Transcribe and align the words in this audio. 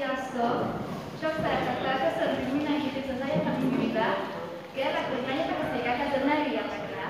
Sziasztok! 0.00 0.60
Sok 1.22 1.34
szeretettel 1.42 1.96
köszöntünk 2.04 2.52
mindenkit 2.56 2.96
itt 3.00 3.12
az 3.14 3.24
egyetemi 3.26 3.66
műbe. 3.76 4.08
Kérlek, 4.74 5.06
hogy 5.12 5.24
menjetek 5.28 5.60
a 5.64 5.66
székekhez, 5.72 6.12
de 6.14 6.20
ne 6.28 6.36
üljetek 6.46 6.84
rá. 6.94 7.06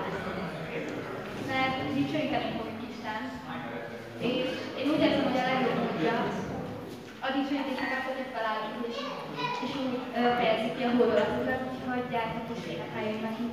Mert 1.50 1.76
dicsőíteni 1.96 2.50
fogjuk 2.56 2.82
Isten. 2.90 3.22
És 4.28 4.48
én 4.80 4.86
úgy 4.92 5.04
érzem, 5.06 5.26
hogy 5.28 5.42
a 5.42 5.48
legjobb 5.50 5.78
módja 5.80 6.16
a 7.26 7.28
dicsőítésnek 7.34 7.92
az, 7.96 8.04
hogy 8.08 8.32
felállunk, 8.34 8.84
és, 8.90 8.98
és 9.64 9.72
úgy 9.82 9.94
fejezzük 10.38 10.74
ki 10.76 10.82
a 10.86 10.94
hódolatokat, 10.96 11.60
úgyhogy 11.70 12.04
gyertek 12.12 12.46
és 12.54 12.62
énekeljünk 12.72 13.22
neki. 13.26 13.46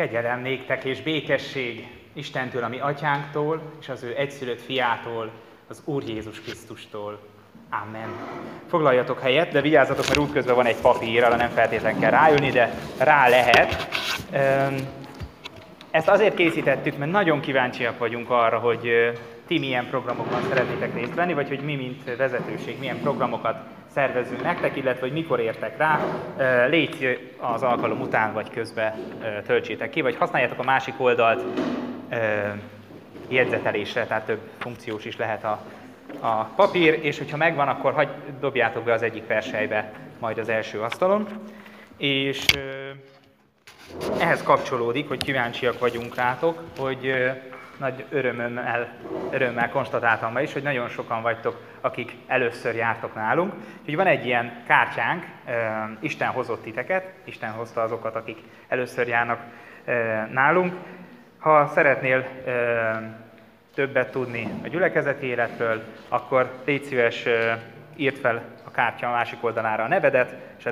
Kegyelem 0.00 0.40
néktek 0.40 0.84
és 0.84 1.02
békesség 1.02 1.86
Istentől, 2.12 2.64
ami 2.64 2.78
atyánktól, 2.78 3.62
és 3.80 3.88
az 3.88 4.02
ő 4.02 4.14
egyszülött 4.16 4.60
fiától, 4.60 5.30
az 5.68 5.82
Úr 5.84 6.02
Jézus 6.08 6.40
Krisztustól. 6.40 7.20
Amen. 7.70 8.08
Foglaljatok 8.68 9.20
helyet, 9.20 9.52
de 9.52 9.60
vigyázzatok, 9.60 10.08
mert 10.08 10.20
útközben 10.20 10.54
van 10.54 10.66
egy 10.66 10.76
papír, 10.76 11.24
arra 11.24 11.36
nem 11.36 11.48
feltétlenül 11.48 12.00
kell 12.00 12.10
rájönni, 12.10 12.50
de 12.50 12.74
rá 12.98 13.28
lehet. 13.28 13.88
Ezt 15.90 16.08
azért 16.08 16.34
készítettük, 16.34 16.98
mert 16.98 17.10
nagyon 17.10 17.40
kíváncsiak 17.40 17.98
vagyunk 17.98 18.30
arra, 18.30 18.58
hogy 18.58 19.12
ti 19.46 19.58
milyen 19.58 19.88
programokban 19.88 20.42
szeretnétek 20.48 20.94
részt 20.94 21.14
venni, 21.14 21.34
vagy 21.34 21.48
hogy 21.48 21.60
mi, 21.60 21.74
mint 21.74 22.16
vezetőség, 22.16 22.78
milyen 22.78 23.00
programokat 23.00 23.56
szervezünk 23.94 24.42
nektek, 24.42 24.76
illetve 24.76 25.00
hogy 25.00 25.12
mikor 25.12 25.40
értek 25.40 25.76
rá. 25.76 26.00
Légy 26.66 27.30
az 27.38 27.62
alkalom 27.62 28.00
után 28.00 28.32
vagy 28.32 28.50
közben 28.50 28.92
töltsétek 29.46 29.90
ki, 29.90 30.00
vagy 30.00 30.16
használjátok 30.16 30.58
a 30.58 30.62
másik 30.64 30.94
oldalt 30.96 31.44
jegyzetelésre, 33.28 34.06
tehát 34.06 34.26
több 34.26 34.40
funkciós 34.58 35.04
is 35.04 35.16
lehet 35.16 35.44
a, 35.44 35.60
a 36.20 36.42
papír, 36.44 36.98
és 37.02 37.18
hogyha 37.18 37.36
megvan, 37.36 37.68
akkor 37.68 37.92
hagy, 37.92 38.08
dobjátok 38.40 38.84
be 38.84 38.92
az 38.92 39.02
egyik 39.02 39.26
verselybe 39.26 39.92
majd 40.18 40.38
az 40.38 40.48
első 40.48 40.80
asztalon. 40.80 41.26
És 41.96 42.44
ehhez 44.18 44.42
kapcsolódik, 44.42 45.08
hogy 45.08 45.24
kíváncsiak 45.24 45.78
vagyunk 45.78 46.14
rátok, 46.14 46.62
hogy 46.78 47.14
nagy 47.80 48.04
örömmel, 48.10 48.88
örömmel 49.30 49.70
konstatáltam 49.70 50.32
be 50.32 50.42
is, 50.42 50.52
hogy 50.52 50.62
nagyon 50.62 50.88
sokan 50.88 51.22
vagytok, 51.22 51.60
akik 51.80 52.16
először 52.26 52.74
jártok 52.74 53.14
nálunk. 53.14 53.52
Úgyhogy 53.80 53.96
van 53.96 54.06
egy 54.06 54.26
ilyen 54.26 54.62
kártyánk, 54.66 55.24
Isten 56.00 56.28
hozott 56.28 56.62
titeket, 56.62 57.12
Isten 57.24 57.50
hozta 57.50 57.82
azokat, 57.82 58.14
akik 58.14 58.38
először 58.68 59.08
járnak 59.08 59.40
nálunk. 60.32 60.74
Ha 61.38 61.66
szeretnél 61.66 62.26
többet 63.74 64.10
tudni 64.10 64.48
a 64.64 64.68
gyülekezeti 64.68 65.26
életről, 65.26 65.82
akkor 66.08 66.50
légy 66.64 66.84
szíves, 66.84 67.24
írd 67.96 68.16
fel 68.16 68.42
a 68.64 68.70
kártya 68.70 69.08
a 69.08 69.12
másik 69.12 69.44
oldalára 69.44 69.84
a 69.84 69.88
nevedet, 69.88 70.34
és 70.58 70.64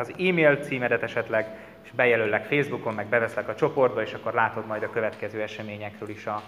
az 0.00 0.12
e-mail 0.18 0.56
címedet 0.56 1.02
esetleg, 1.02 1.46
bejelöllek 1.94 2.44
Facebookon, 2.44 2.94
meg 2.94 3.06
beveszlek 3.06 3.48
a 3.48 3.54
csoportba, 3.54 4.02
és 4.02 4.12
akkor 4.12 4.32
látod 4.32 4.66
majd 4.66 4.82
a 4.82 4.90
következő 4.90 5.42
eseményekről 5.42 6.08
is 6.08 6.26
a, 6.26 6.42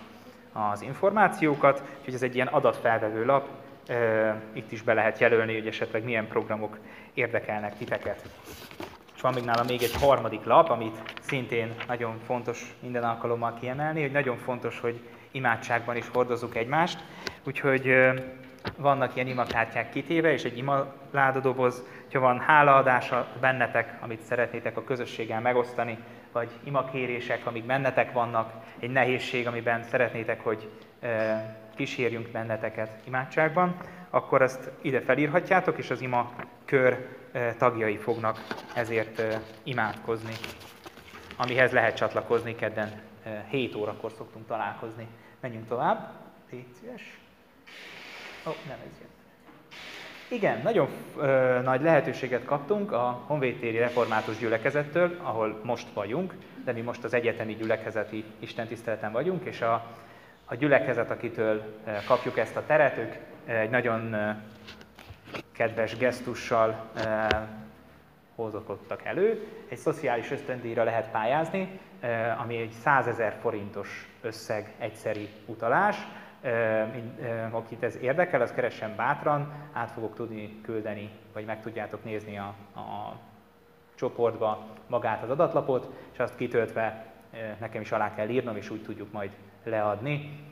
az 0.53 0.83
információkat. 0.83 1.83
Úgyhogy 1.99 2.15
ez 2.15 2.23
egy 2.23 2.35
ilyen 2.35 2.47
adatfelvevő 2.47 3.25
lap, 3.25 3.49
itt 4.53 4.73
is 4.73 4.83
be 4.83 4.93
lehet 4.93 5.19
jelölni, 5.19 5.55
hogy 5.55 5.67
esetleg 5.67 6.05
milyen 6.05 6.27
programok 6.27 6.79
érdekelnek 7.15 7.77
titeket. 7.77 8.23
És 9.15 9.21
van 9.21 9.35
még 9.35 9.45
nálam 9.45 9.67
még 9.67 9.83
egy 9.83 9.95
harmadik 10.01 10.45
lap, 10.45 10.71
amit 10.71 11.03
szintén 11.21 11.75
nagyon 11.87 12.19
fontos 12.27 12.75
minden 12.81 13.05
alkalommal 13.05 13.55
kiemelni, 13.61 14.01
hogy 14.01 14.13
nagyon 14.13 14.37
fontos, 14.37 14.81
hogy 14.81 15.01
imádságban 15.31 15.97
is 15.97 16.09
hordozunk 16.13 16.55
egymást, 16.55 17.05
úgyhogy 17.45 17.95
vannak 18.77 19.15
ilyen 19.15 19.27
imakártyák 19.27 19.91
kitéve, 19.91 20.33
és 20.33 20.45
egy 20.45 20.59
imaládadoboz, 20.59 21.83
ha 22.13 22.21
van 22.21 22.41
hálaadása 22.41 23.29
bennetek, 23.41 23.99
amit 24.01 24.23
szeretnétek 24.23 24.77
a 24.77 24.85
közösséggel 24.85 25.41
megosztani, 25.41 25.99
vagy 26.33 26.51
imakérések, 26.65 27.47
amik 27.47 27.65
bennetek 27.65 28.13
vannak, 28.13 28.53
egy 28.79 28.91
nehézség, 28.91 29.47
amiben 29.47 29.83
szeretnétek, 29.83 30.41
hogy 30.41 30.71
kísérjünk 31.75 32.29
benneteket 32.29 32.91
imádságban, 33.05 33.77
akkor 34.11 34.43
ezt 34.43 34.71
ide 34.83 35.01
felírhatjátok, 35.01 35.79
és 35.79 35.91
az 35.91 36.01
ima 36.01 36.33
kör 36.65 37.07
tagjai 37.59 37.97
fognak 37.97 38.47
ezért 38.75 39.41
imádkozni, 39.63 40.35
amihez 41.37 41.73
lehet 41.73 41.97
csatlakozni 41.97 42.55
kedden 42.55 43.03
7 43.49 43.75
órakor 43.75 44.13
szoktunk 44.13 44.47
találkozni. 44.47 45.07
Menjünk 45.41 45.69
tovább. 45.69 46.13
Légy 46.51 46.73
szíves. 46.81 47.19
Oh, 48.47 48.55
nem 48.69 48.79
ez 48.87 48.99
jön. 49.01 49.09
Igen, 50.29 50.61
nagyon 50.63 50.89
ö, 51.17 51.61
nagy 51.63 51.83
lehetőséget 51.83 52.45
kaptunk 52.45 52.93
a 52.93 53.23
Honvédtéri 53.27 53.79
Református 53.79 54.39
Gyülekezettől, 54.39 55.19
ahol 55.23 55.61
most 55.63 55.87
vagyunk, 55.95 56.35
de 56.65 56.73
mi 56.73 56.81
most 56.81 57.05
az 57.05 57.15
egyetemi 57.15 57.55
gyülekezeti 57.55 58.25
istentiszteleten 58.39 59.13
vagyunk, 59.13 59.45
és 59.45 59.61
a, 59.61 59.87
a 60.45 60.55
gyülekezet, 60.55 61.11
akitől 61.11 61.81
kapjuk 62.07 62.39
ezt 62.39 62.57
a 62.57 62.67
teret, 62.67 62.99
ők 62.99 63.15
egy 63.45 63.71
nagyon 63.71 64.17
kedves 65.53 65.97
gesztussal 65.97 66.91
hozokodtak 68.35 69.05
elő. 69.05 69.47
Egy 69.69 69.79
szociális 69.79 70.31
ösztöndíjra 70.31 70.85
lehet 70.85 71.11
pályázni, 71.11 71.81
ami 72.39 72.57
egy 72.57 72.73
100 72.83 73.07
ezer 73.07 73.37
forintos 73.41 74.09
összeg 74.21 74.73
egyszeri 74.79 75.29
utalás. 75.47 75.97
Akit 77.51 77.83
ez 77.83 77.97
érdekel, 78.01 78.41
az 78.41 78.53
keressen 78.53 78.97
bátran, 78.97 79.53
át 79.73 79.91
fogok 79.91 80.15
tudni 80.15 80.61
küldeni, 80.63 81.11
vagy 81.33 81.45
meg 81.45 81.61
tudjátok 81.61 82.05
nézni 82.05 82.39
a, 82.39 82.55
a 82.81 83.17
csoportba 83.95 84.67
magát 84.87 85.23
az 85.23 85.31
adatlapot, 85.31 85.93
és 86.13 86.19
azt 86.19 86.37
kitöltve 86.37 87.07
nekem 87.59 87.81
is 87.81 87.93
alá 87.93 88.15
kell 88.15 88.29
írnom, 88.29 88.57
és 88.57 88.71
úgy 88.71 88.83
tudjuk 88.83 89.13
majd 89.13 89.31
leadni. 89.65 90.43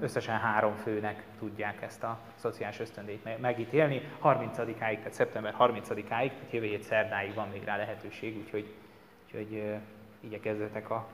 Összesen 0.00 0.38
három 0.38 0.74
főnek 0.74 1.22
tudják 1.38 1.82
ezt 1.82 2.02
a 2.02 2.18
szociális 2.34 2.80
ösztöndét 2.80 3.40
megítélni. 3.40 4.02
30-áig, 4.22 4.76
tehát 4.76 5.12
szeptember 5.12 5.54
30-áig, 5.58 6.06
tehát 6.08 6.50
jövő 6.50 6.66
hét 6.66 6.82
szerdáig 6.82 7.34
van 7.34 7.48
még 7.48 7.64
rá 7.64 7.76
lehetőség, 7.76 8.36
úgyhogy, 8.36 8.74
úgyhogy 9.24 9.78
igyekezzetek 10.20 10.90
a, 10.90 11.06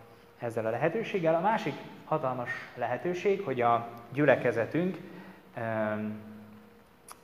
ezzel 0.42 0.66
a 0.66 0.70
lehetőséggel. 0.70 1.34
A 1.34 1.40
másik 1.40 1.74
hatalmas 2.04 2.50
lehetőség, 2.74 3.40
hogy 3.40 3.60
a 3.60 3.88
gyülekezetünk 4.12 4.96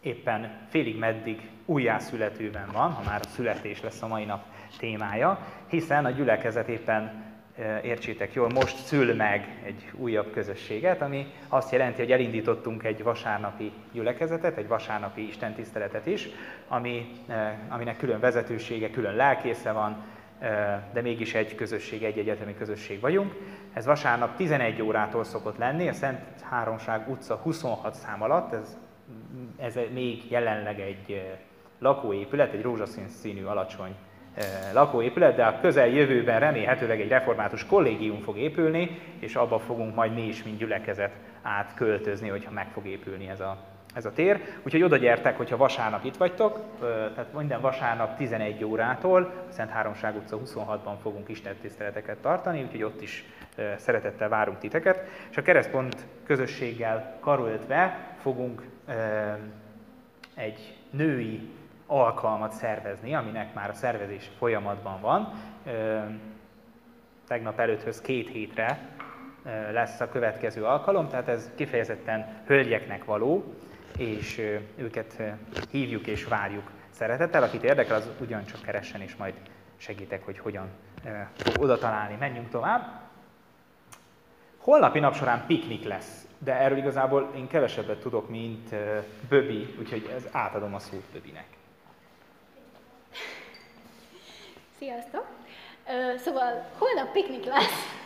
éppen 0.00 0.50
félig 0.68 0.98
meddig 0.98 1.48
újjászületőben 1.64 2.68
van, 2.72 2.92
ha 2.92 3.02
már 3.02 3.20
a 3.24 3.28
születés 3.28 3.82
lesz 3.82 4.02
a 4.02 4.06
mai 4.06 4.24
nap 4.24 4.44
témája, 4.78 5.46
hiszen 5.66 6.04
a 6.04 6.10
gyülekezet 6.10 6.68
éppen 6.68 7.26
értsétek 7.82 8.32
jól, 8.32 8.48
most 8.48 8.76
szül 8.76 9.14
meg 9.14 9.60
egy 9.64 9.90
újabb 9.94 10.30
közösséget, 10.32 11.02
ami 11.02 11.26
azt 11.48 11.72
jelenti, 11.72 12.00
hogy 12.00 12.12
elindítottunk 12.12 12.84
egy 12.84 13.02
vasárnapi 13.02 13.72
gyülekezetet, 13.92 14.56
egy 14.56 14.68
vasárnapi 14.68 15.28
istentiszteletet 15.28 16.06
is, 16.06 16.28
ami, 16.68 17.12
aminek 17.68 17.96
külön 17.96 18.20
vezetősége, 18.20 18.90
külön 18.90 19.14
lelkésze 19.14 19.72
van, 19.72 20.04
de 20.92 21.00
mégis 21.02 21.34
egy 21.34 21.54
közösség, 21.54 22.02
egy 22.02 22.18
egyetemi 22.18 22.54
közösség 22.54 23.00
vagyunk. 23.00 23.34
Ez 23.72 23.86
vasárnap 23.86 24.36
11 24.36 24.82
órától 24.82 25.24
szokott 25.24 25.58
lenni, 25.58 25.88
a 25.88 25.92
Szent 25.92 26.20
Háromság 26.42 27.08
utca 27.08 27.34
26 27.34 27.94
szám 27.94 28.22
alatt, 28.22 28.52
ez, 28.52 28.78
ez 29.56 29.78
még 29.92 30.30
jelenleg 30.30 30.80
egy 30.80 31.22
lakóépület, 31.78 32.52
egy 32.52 32.62
rózsaszín 32.62 33.08
színű 33.08 33.44
alacsony 33.44 33.94
lakóépület, 34.72 35.36
de 35.36 35.44
a 35.44 35.60
közeljövőben 35.60 36.40
remélhetőleg 36.40 37.00
egy 37.00 37.08
református 37.08 37.66
kollégium 37.66 38.20
fog 38.20 38.38
épülni, 38.38 39.00
és 39.18 39.34
abba 39.34 39.58
fogunk 39.58 39.94
majd 39.94 40.14
mi 40.14 40.26
is, 40.26 40.42
mint 40.42 40.58
gyülekezet 40.58 41.12
átköltözni, 41.42 42.28
hogyha 42.28 42.50
meg 42.50 42.66
fog 42.72 42.86
épülni 42.86 43.28
ez 43.28 43.40
a, 43.40 43.58
ez 43.98 44.04
a 44.04 44.12
tér. 44.12 44.40
Úgyhogy 44.62 44.82
oda 44.82 44.96
gyertek, 44.96 45.36
hogyha 45.36 45.56
vasárnap 45.56 46.04
itt 46.04 46.16
vagytok, 46.16 46.60
tehát 47.14 47.32
minden 47.32 47.60
vasárnap 47.60 48.16
11 48.16 48.64
órától, 48.64 49.22
a 49.48 49.52
Szent 49.52 49.70
Háromság 49.70 50.16
utca 50.16 50.38
26-ban 50.44 50.94
fogunk 51.02 51.28
istentiszteleteket 51.28 52.16
tartani, 52.18 52.62
úgyhogy 52.62 52.82
ott 52.82 53.02
is 53.02 53.24
szeretettel 53.76 54.28
várunk 54.28 54.58
titeket. 54.58 55.08
És 55.30 55.36
a 55.36 55.42
keresztpont 55.42 56.06
közösséggel 56.26 57.16
karöltve 57.20 57.98
fogunk 58.20 58.62
egy 60.34 60.76
női 60.90 61.48
alkalmat 61.86 62.52
szervezni, 62.52 63.14
aminek 63.14 63.54
már 63.54 63.70
a 63.70 63.74
szervezés 63.74 64.30
folyamatban 64.38 65.00
van. 65.00 65.32
Tegnap 67.28 67.58
előtthöz 67.58 68.00
két 68.00 68.28
hétre 68.28 68.78
lesz 69.72 70.00
a 70.00 70.08
következő 70.08 70.64
alkalom, 70.64 71.08
tehát 71.08 71.28
ez 71.28 71.50
kifejezetten 71.54 72.26
hölgyeknek 72.46 73.04
való, 73.04 73.54
és 73.98 74.38
őket 74.76 75.22
hívjuk 75.70 76.06
és 76.06 76.24
várjuk 76.24 76.70
szeretettel. 76.90 77.42
Akit 77.42 77.62
érdekel, 77.62 77.96
az 77.96 78.08
ugyancsak 78.20 78.62
keressen, 78.62 79.00
és 79.00 79.16
majd 79.16 79.34
segítek, 79.76 80.24
hogy 80.24 80.38
hogyan 80.38 80.68
fog 81.36 81.62
oda 81.62 81.78
találni. 81.78 82.16
Menjünk 82.18 82.48
tovább. 82.48 83.00
Holnapi 84.58 84.98
nap 84.98 85.14
során 85.14 85.46
piknik 85.46 85.84
lesz, 85.84 86.26
de 86.38 86.54
erről 86.54 86.78
igazából 86.78 87.32
én 87.36 87.48
kevesebbet 87.48 88.00
tudok, 88.00 88.28
mint 88.28 88.74
Böbi, 89.28 89.74
úgyhogy 89.78 90.10
ez 90.14 90.28
átadom 90.32 90.74
a 90.74 90.78
szót 90.78 91.04
Böbinek. 91.12 91.46
Sziasztok! 94.78 95.26
Szóval 96.16 96.64
holnap 96.78 97.12
piknik 97.12 97.44
lesz, 97.44 97.98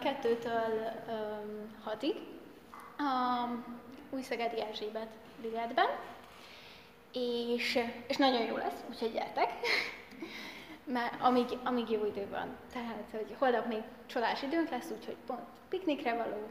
kettőtől 0.00 0.92
hatig, 1.84 2.14
Új-Szegedi 4.10 4.60
Erzsébet 4.60 5.08
ligetben, 5.42 5.88
és, 7.12 7.78
és 8.06 8.16
nagyon 8.16 8.46
jó 8.46 8.56
lesz, 8.56 8.84
úgyhogy 8.90 9.12
gyertek! 9.12 9.50
mert 10.92 11.20
amíg, 11.20 11.46
amíg 11.64 11.90
jó 11.90 12.04
idő 12.04 12.26
van. 12.30 12.56
Tehát, 12.72 13.04
hogy 13.10 13.34
holnap 13.38 13.66
még 13.66 13.82
csodás 14.06 14.42
időnk 14.42 14.70
lesz, 14.70 14.90
úgyhogy 14.98 15.16
pont 15.26 15.40
piknikre 15.68 16.14
való, 16.14 16.50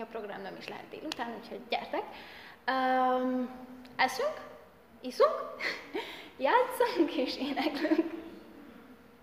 a 0.00 0.04
program 0.10 0.42
nem 0.42 0.56
is 0.58 0.68
lehet 0.68 0.88
délután, 0.90 1.34
úgyhogy 1.40 1.60
gyertek. 1.68 2.02
Um, 2.66 3.50
eszünk, 3.96 4.40
iszunk, 5.00 5.54
játszunk 6.38 7.16
és 7.16 7.36
éneklünk. 7.36 8.12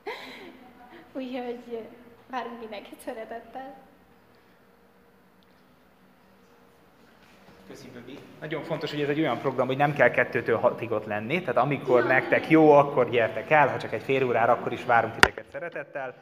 Úgyhogy 1.17 1.87
várunk 2.29 2.59
mindenkit 2.59 2.99
szeretettel. 2.99 3.88
Nagyon 8.39 8.63
fontos, 8.63 8.91
hogy 8.91 9.01
ez 9.01 9.09
egy 9.09 9.19
olyan 9.19 9.37
program, 9.37 9.67
hogy 9.67 9.77
nem 9.77 9.93
kell 9.93 10.09
kettőtől 10.09 10.57
hatig 10.57 10.91
ott 10.91 11.05
lenni, 11.05 11.39
tehát 11.39 11.57
amikor 11.57 12.03
nektek 12.03 12.49
jó, 12.49 12.71
akkor 12.71 13.09
gyertek 13.09 13.49
el, 13.49 13.67
ha 13.67 13.77
csak 13.77 13.93
egy 13.93 14.01
fél 14.01 14.25
órára, 14.25 14.51
akkor 14.51 14.71
is 14.71 14.85
várunk 14.85 15.13
titeket 15.13 15.45
szeretettel. 15.51 16.13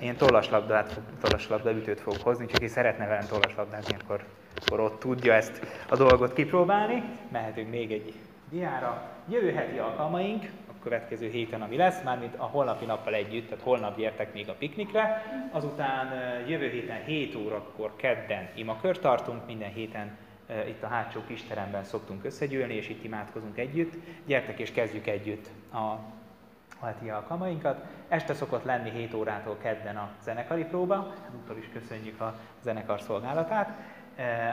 Én 0.00 0.16
tollaslabdát, 0.16 1.00
tollaslabda 1.20 1.72
ütőt 1.72 2.00
fogok 2.00 2.20
hozni, 2.22 2.46
csak 2.46 2.56
aki 2.56 2.66
szeretne 2.66 3.06
velem 3.06 3.26
tollaslabdázni, 3.28 3.96
akkor, 4.00 4.24
akkor 4.60 4.80
ott 4.80 4.98
tudja 4.98 5.32
ezt 5.32 5.66
a 5.88 5.96
dolgot 5.96 6.32
kipróbálni. 6.32 7.02
Mehetünk 7.32 7.70
még 7.70 7.92
egy 7.92 8.14
diára. 8.50 9.02
Jövő 9.28 9.52
heti 9.52 9.78
alkalmaink, 9.78 10.44
a 10.68 10.82
következő 10.82 11.28
héten, 11.28 11.62
ami 11.62 11.76
lesz, 11.76 12.02
mármint 12.02 12.34
a 12.36 12.44
holnapi 12.44 12.84
nappal 12.84 13.14
együtt, 13.14 13.48
tehát 13.48 13.64
holnap 13.64 13.96
gyertek 13.96 14.32
még 14.32 14.48
a 14.48 14.54
piknikre, 14.58 15.22
azután 15.50 16.08
jövő 16.46 16.68
héten 16.68 17.04
7 17.04 17.34
órakor 17.34 17.96
kedden 17.96 18.48
imakört 18.54 19.00
tartunk, 19.00 19.46
minden 19.46 19.72
héten 19.72 20.16
itt 20.68 20.82
a 20.82 20.86
hátsó 20.86 21.20
kisteremben 21.26 21.84
szoktunk 21.84 22.24
összegyűlni, 22.24 22.74
és 22.74 22.88
itt 22.88 23.04
imádkozunk 23.04 23.58
együtt. 23.58 23.94
Gyertek 24.26 24.58
és 24.58 24.72
kezdjük 24.72 25.06
együtt 25.06 25.48
a 25.72 25.98
heti 26.84 27.08
alkalmainkat. 27.08 27.84
Este 28.08 28.34
szokott 28.34 28.64
lenni 28.64 28.90
7 28.90 29.14
órától 29.14 29.56
kedden 29.62 29.96
a 29.96 30.10
zenekari 30.22 30.64
próba, 30.64 31.14
úttól 31.36 31.56
is 31.56 31.68
köszönjük 31.72 32.20
a 32.20 32.38
zenekar 32.62 33.00
szolgálatát, 33.00 33.70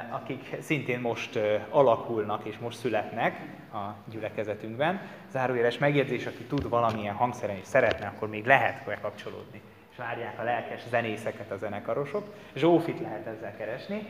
akik 0.10 0.56
szintén 0.62 1.00
most 1.00 1.40
alakulnak 1.70 2.46
és 2.46 2.58
most 2.58 2.78
születnek 2.78 3.40
a 3.74 4.12
gyülekezetünkben. 4.12 5.02
Zárójeles 5.32 5.78
megjegyzés, 5.78 6.26
aki 6.26 6.44
tud 6.44 6.70
valamilyen 6.70 7.16
hangszeren 7.16 7.56
és 7.56 7.68
szeretne, 7.68 8.08
akkor 8.08 8.30
még 8.30 8.46
lehet 8.46 8.86
bekapcsolódni 8.86 9.62
és 9.94 10.00
várják 10.00 10.40
a 10.40 10.44
lelkes 10.44 10.82
zenészeket 10.90 11.52
a 11.52 11.58
zenekarosok. 11.58 12.34
Zsófit 12.56 13.00
lehet 13.00 13.28
ezzel 13.28 13.56
keresni. 13.58 14.08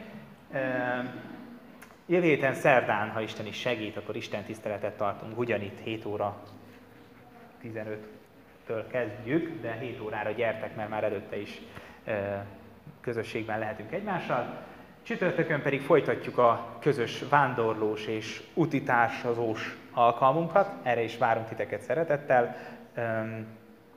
Jövő 2.13 2.27
héten 2.27 2.53
szerdán, 2.53 3.09
ha 3.09 3.21
Isten 3.21 3.45
is 3.45 3.59
segít, 3.59 3.97
akkor 3.97 4.15
Isten 4.15 4.43
tiszteletet 4.43 4.97
tartunk, 4.97 5.37
ugyanitt 5.37 5.79
7 5.79 6.05
óra 6.05 6.41
15-től 7.63 8.83
kezdjük, 8.91 9.61
de 9.61 9.71
7 9.71 10.01
órára 10.01 10.31
gyertek, 10.31 10.75
mert 10.75 10.89
már 10.89 11.03
előtte 11.03 11.37
is 11.37 11.61
közösségben 13.01 13.59
lehetünk 13.59 13.91
egymással. 13.91 14.57
Csütörtökön 15.03 15.61
pedig 15.61 15.81
folytatjuk 15.81 16.37
a 16.37 16.77
közös 16.79 17.23
vándorlós 17.29 18.07
és 18.07 18.41
utitársazós 18.53 19.77
alkalmunkat, 19.91 20.71
erre 20.83 21.01
is 21.01 21.17
várunk 21.17 21.47
titeket 21.47 21.81
szeretettel. 21.81 22.55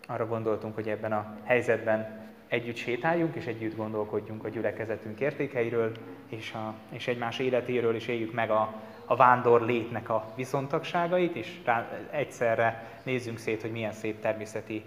Arra 0.06 0.26
gondoltunk, 0.26 0.75
hogy 0.75 0.88
ebben 0.88 1.12
a 1.12 1.37
helyzetben 1.44 2.25
együtt 2.49 2.76
sétáljunk 2.76 3.35
és 3.35 3.47
együtt 3.47 3.76
gondolkodjunk 3.76 4.45
a 4.45 4.49
gyülekezetünk 4.49 5.21
értékeiről 5.21 5.93
és, 6.29 6.53
a, 6.53 6.75
és 6.88 7.07
egymás 7.09 7.38
életéről, 7.38 7.95
és 7.95 8.09
éljük 8.09 8.33
meg 8.33 8.50
a, 8.50 8.75
a 9.05 9.17
vándor 9.17 9.62
létnek 9.62 10.09
a 10.09 10.33
viszontagságait, 10.35 11.37
és 11.37 11.61
rá, 11.65 11.88
egyszerre 12.11 12.99
nézzünk 13.03 13.38
szét, 13.38 13.62
hogy 13.62 13.71
milyen 13.71 13.93
szép 13.93 14.21
természeti 14.21 14.83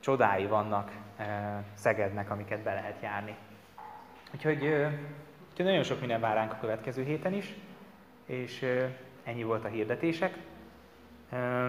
csodái 0.00 0.46
vannak 0.46 0.92
e, 1.16 1.62
Szegednek, 1.74 2.30
amiket 2.30 2.60
be 2.62 2.74
lehet 2.74 3.02
járni. 3.02 3.34
Úgyhogy, 4.34 4.64
e, 4.64 4.98
úgyhogy 5.50 5.66
nagyon 5.66 5.82
sok 5.82 6.00
minden 6.00 6.20
vár 6.20 6.34
ránk 6.34 6.52
a 6.52 6.58
következő 6.60 7.04
héten 7.04 7.32
is, 7.32 7.54
és 8.26 8.62
e, 8.62 8.96
ennyi 9.24 9.42
volt 9.42 9.64
a 9.64 9.68
hirdetések. 9.68 10.36
E, 11.30 11.68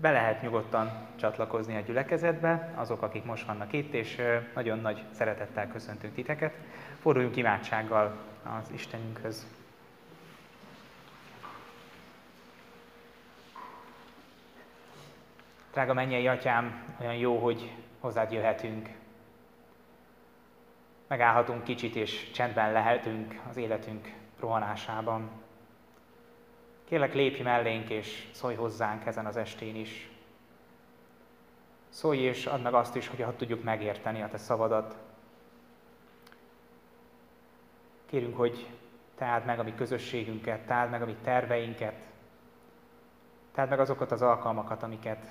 be 0.00 0.10
lehet 0.10 0.42
nyugodtan 0.42 0.90
csatlakozni 1.16 1.76
a 1.76 1.80
gyülekezetbe, 1.80 2.72
azok, 2.74 3.02
akik 3.02 3.24
most 3.24 3.46
vannak 3.46 3.72
itt, 3.72 3.92
és 3.92 4.22
nagyon 4.54 4.78
nagy 4.78 5.04
szeretettel 5.12 5.68
köszöntünk 5.68 6.14
titeket. 6.14 6.54
Forduljunk 7.00 7.36
imádsággal 7.36 8.16
az 8.42 8.70
Istenünkhöz. 8.72 9.46
Drága 15.72 15.94
mennyei 15.94 16.26
atyám, 16.26 16.84
olyan 17.00 17.14
jó, 17.14 17.38
hogy 17.38 17.72
hozzád 18.00 18.32
jöhetünk. 18.32 18.88
Megállhatunk 21.06 21.64
kicsit, 21.64 21.96
és 21.96 22.30
csendben 22.30 22.72
lehetünk 22.72 23.40
az 23.48 23.56
életünk 23.56 24.12
rohanásában. 24.40 25.30
Kérlek, 26.90 27.14
lépj 27.14 27.42
mellénk, 27.42 27.90
és 27.90 28.28
szólj 28.32 28.54
hozzánk 28.54 29.06
ezen 29.06 29.26
az 29.26 29.36
estén 29.36 29.76
is. 29.76 30.10
Szólj 31.88 32.18
és 32.18 32.46
add 32.46 32.60
meg 32.60 32.74
azt 32.74 32.96
is, 32.96 33.08
hogy 33.08 33.20
ha 33.20 33.36
tudjuk 33.36 33.62
megérteni 33.62 34.22
a 34.22 34.28
Te 34.28 34.36
szavadat. 34.36 34.96
Kérünk, 38.06 38.36
hogy 38.36 38.66
Te 39.14 39.24
áld 39.24 39.44
meg 39.44 39.58
a 39.58 39.62
mi 39.62 39.74
közösségünket, 39.74 40.66
Te 40.66 40.74
áld 40.74 40.90
meg 40.90 41.02
a 41.02 41.06
mi 41.06 41.16
terveinket, 41.22 42.02
Te 43.52 43.60
áld 43.60 43.70
meg 43.70 43.80
azokat 43.80 44.12
az 44.12 44.22
alkalmakat, 44.22 44.82
amiket 44.82 45.26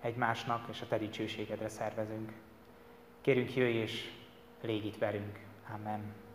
egymásnak 0.00 0.68
és 0.68 0.80
a 0.80 0.86
Te 0.86 0.98
dicsőségedre 0.98 1.68
szervezünk. 1.68 2.32
Kérünk, 3.20 3.54
jöjj 3.54 3.76
és 3.76 4.10
légy 4.60 4.84
itt 4.84 4.98
velünk. 4.98 5.38
Amen. 5.74 6.25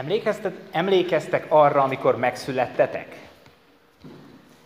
Emlékeztek, 0.00 0.54
emlékeztek 0.70 1.46
arra, 1.48 1.82
amikor 1.82 2.16
megszülettetek? 2.16 3.16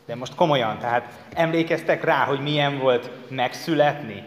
De 0.06 0.14
most 0.14 0.34
komolyan, 0.34 0.78
tehát 0.78 1.12
emlékeztek 1.32 2.04
rá, 2.04 2.24
hogy 2.24 2.40
milyen 2.40 2.78
volt 2.78 3.10
megszületni? 3.28 4.24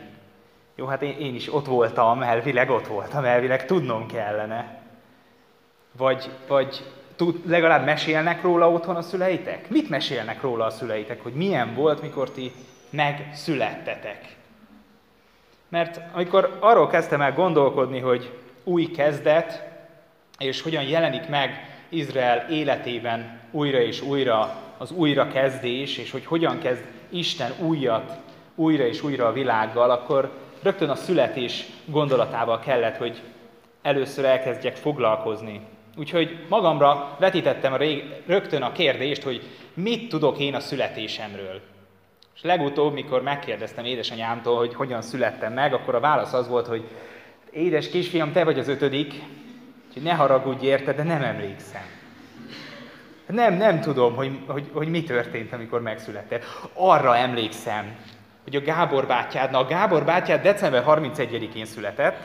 Jó, 0.75 0.85
hát 0.85 1.01
én, 1.01 1.17
én 1.19 1.35
is 1.35 1.53
ott 1.53 1.65
voltam, 1.65 2.21
elvileg 2.21 2.69
ott 2.69 2.87
voltam, 2.87 3.23
elvileg 3.23 3.65
tudnom 3.65 4.07
kellene. 4.07 4.79
Vagy, 5.97 6.29
vagy 6.47 6.83
tud, 7.15 7.49
legalább 7.49 7.85
mesélnek 7.85 8.41
róla 8.41 8.71
otthon 8.71 8.95
a 8.95 9.01
szüleitek? 9.01 9.69
Mit 9.69 9.89
mesélnek 9.89 10.41
róla 10.41 10.65
a 10.65 10.69
szüleitek, 10.69 11.23
hogy 11.23 11.33
milyen 11.33 11.75
volt, 11.75 12.01
mikor 12.01 12.31
ti 12.31 12.51
megszülettetek? 12.89 14.35
Mert 15.69 15.99
amikor 16.13 16.57
arról 16.59 16.87
kezdtem 16.87 17.21
el 17.21 17.33
gondolkodni, 17.33 17.99
hogy 17.99 18.39
új 18.63 18.85
kezdet, 18.85 19.66
és 20.37 20.61
hogyan 20.61 20.83
jelenik 20.83 21.27
meg 21.27 21.77
Izrael 21.89 22.49
életében 22.49 23.39
újra 23.51 23.81
és 23.81 24.01
újra 24.01 24.55
az 24.77 24.91
újrakezdés, 24.91 25.97
és 25.97 26.11
hogy 26.11 26.25
hogyan 26.25 26.59
kezd 26.59 26.83
Isten 27.09 27.51
újat 27.59 28.17
újra 28.55 28.85
és 28.85 29.03
újra 29.03 29.27
a 29.27 29.33
világgal, 29.33 29.89
akkor 29.91 30.31
rögtön 30.61 30.89
a 30.89 30.95
születés 30.95 31.65
gondolatával 31.85 32.59
kellett, 32.59 32.97
hogy 32.97 33.21
először 33.81 34.25
elkezdjek 34.25 34.75
foglalkozni. 34.75 35.61
Úgyhogy 35.97 36.37
magamra 36.49 37.15
vetítettem 37.19 37.75
rögtön 38.25 38.61
a 38.61 38.71
kérdést, 38.71 39.23
hogy 39.23 39.41
mit 39.73 40.09
tudok 40.09 40.39
én 40.39 40.55
a 40.55 40.59
születésemről. 40.59 41.61
És 42.35 42.41
legutóbb, 42.41 42.93
mikor 42.93 43.21
megkérdeztem 43.21 43.85
édesanyámtól, 43.85 44.57
hogy 44.57 44.73
hogyan 44.73 45.01
születtem 45.01 45.53
meg, 45.53 45.73
akkor 45.73 45.95
a 45.95 45.99
válasz 45.99 46.33
az 46.33 46.47
volt, 46.47 46.67
hogy 46.67 46.87
édes 47.51 47.89
kisfiam, 47.89 48.31
te 48.31 48.43
vagy 48.43 48.59
az 48.59 48.67
ötödik, 48.67 49.13
úgyhogy 49.97 50.11
ne 50.11 50.17
haragudj 50.17 50.65
érte, 50.65 50.93
de 50.93 51.03
nem 51.03 51.21
emlékszem. 51.21 51.81
Nem, 53.27 53.53
nem 53.53 53.79
tudom, 53.81 54.15
hogy, 54.15 54.39
hogy, 54.47 54.69
hogy 54.73 54.87
mi 54.87 55.03
történt, 55.03 55.53
amikor 55.53 55.81
megszületett. 55.81 56.43
Arra 56.73 57.15
emlékszem, 57.15 57.95
hogy 58.43 58.55
a 58.55 58.61
Gábor 58.61 59.07
bátyád, 59.07 59.51
na 59.51 59.57
a 59.59 59.65
Gábor 59.65 60.03
bátyád 60.03 60.41
december 60.41 60.83
31-én 60.87 61.65
született, 61.65 62.17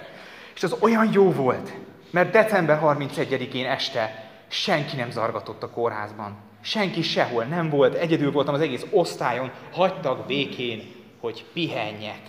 és 0.54 0.62
az 0.62 0.76
olyan 0.80 1.10
jó 1.12 1.32
volt, 1.32 1.72
mert 2.10 2.30
december 2.30 2.80
31-én 2.82 3.66
este 3.66 4.30
senki 4.48 4.96
nem 4.96 5.10
zargatott 5.10 5.62
a 5.62 5.70
kórházban. 5.70 6.36
Senki 6.60 7.02
sehol 7.02 7.44
nem 7.44 7.70
volt, 7.70 7.94
egyedül 7.94 8.32
voltam 8.32 8.54
az 8.54 8.60
egész 8.60 8.86
osztályon, 8.90 9.50
hagytak 9.72 10.26
békén, 10.26 10.94
hogy 11.20 11.44
pihenjek. 11.52 12.22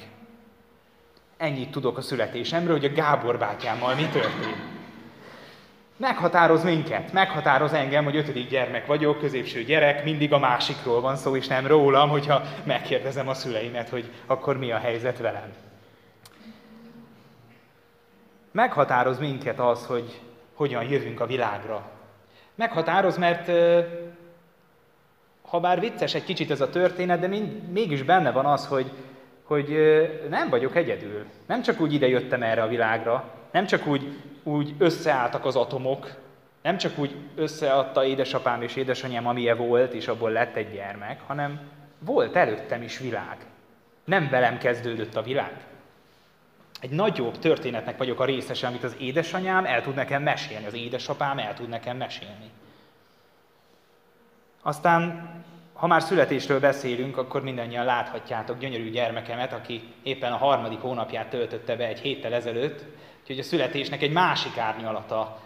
Ennyit 1.38 1.72
tudok 1.72 1.98
a 1.98 2.02
születésemről, 2.02 2.80
hogy 2.80 2.92
a 2.92 2.94
Gábor 2.94 3.38
bátyámmal 3.38 3.96
mi 3.96 4.06
történt. 4.12 4.73
Meghatároz 5.98 6.64
minket, 6.64 7.14
meghatároz 7.14 7.74
engem, 7.74 8.04
hogy 8.04 8.16
ötödik 8.16 8.50
gyermek 8.50 8.86
vagyok, 8.86 9.20
középső 9.20 9.64
gyerek, 9.64 10.04
mindig 10.04 10.34
a 10.34 10.40
másikról 10.40 11.02
van 11.02 11.16
szó, 11.16 11.36
és 11.36 11.48
nem 11.48 11.68
rólam, 11.68 12.10
hogyha 12.10 12.42
megkérdezem 12.64 13.28
a 13.28 13.34
szüleimet, 13.34 13.90
hogy 13.90 14.12
akkor 14.26 14.58
mi 14.58 14.72
a 14.72 14.78
helyzet 14.78 15.18
velem. 15.18 15.54
Meghatároz 18.52 19.20
minket 19.20 19.60
az, 19.60 19.86
hogy 19.86 20.22
hogyan 20.54 20.84
jövünk 20.84 21.20
a 21.20 21.26
világra. 21.26 21.92
Meghatároz, 22.56 23.18
mert 23.18 23.52
ha 25.42 25.60
bár 25.60 25.80
vicces 25.80 26.14
egy 26.14 26.24
kicsit 26.24 26.52
ez 26.52 26.62
a 26.62 26.70
történet, 26.70 27.20
de 27.20 27.28
mind, 27.28 27.72
mégis 27.72 28.04
benne 28.04 28.32
van 28.32 28.46
az, 28.46 28.68
hogy, 28.68 28.92
hogy 29.44 29.78
nem 30.30 30.50
vagyok 30.50 30.76
egyedül. 30.76 31.26
Nem 31.46 31.62
csak 31.62 31.80
úgy 31.80 31.94
ide 31.94 32.08
jöttem 32.08 32.44
erre 32.44 32.62
a 32.62 32.68
világra, 32.68 33.32
nem 33.52 33.66
csak 33.66 33.88
úgy, 33.88 34.22
úgy 34.44 34.76
összeálltak 34.78 35.46
az 35.46 35.56
atomok, 35.56 36.16
nem 36.62 36.78
csak 36.78 36.98
úgy 36.98 37.16
összeadta 37.36 38.06
édesapám 38.06 38.62
és 38.62 38.76
édesanyám, 38.76 39.28
amilyen 39.28 39.58
volt, 39.58 39.94
és 39.94 40.08
abból 40.08 40.32
lett 40.32 40.56
egy 40.56 40.72
gyermek, 40.72 41.22
hanem 41.28 41.60
volt 42.00 42.36
előttem 42.36 42.82
is 42.82 42.98
világ. 42.98 43.38
Nem 44.06 44.30
velem 44.30 44.58
kezdődött 44.58 45.16
a 45.16 45.22
világ. 45.22 45.52
Egy 46.82 46.90
nagyobb 46.90 47.38
történetnek 47.38 47.98
vagyok 47.98 48.20
a 48.20 48.26
részese, 48.26 48.68
amit 48.68 48.84
az 48.84 48.96
édesanyám 49.00 49.66
el 49.66 49.82
tud 49.82 49.96
nekem 49.96 50.24
mesélni, 50.24 50.66
az 50.66 50.74
édesapám 50.74 51.38
el 51.38 51.54
tud 51.54 51.70
nekem 51.70 51.98
mesélni. 51.98 52.52
Aztán, 54.62 55.30
ha 55.74 55.88
már 55.88 56.02
születésről 56.02 56.60
beszélünk, 56.60 57.18
akkor 57.18 57.44
mindannyian 57.44 57.86
láthatjátok 57.86 58.58
gyönyörű 58.58 58.90
gyermekemet, 58.90 59.54
aki 59.54 59.94
éppen 60.04 60.32
a 60.32 60.38
harmadik 60.38 60.80
hónapját 60.80 61.30
töltötte 61.30 61.76
be 61.76 61.88
egy 61.88 62.00
héttel 62.00 62.34
ezelőtt, 62.34 62.86
úgyhogy 63.24 63.40
a 63.40 63.44
születésnek 63.44 64.02
egy 64.02 64.12
másik 64.12 64.58
árnyalata 64.58 65.42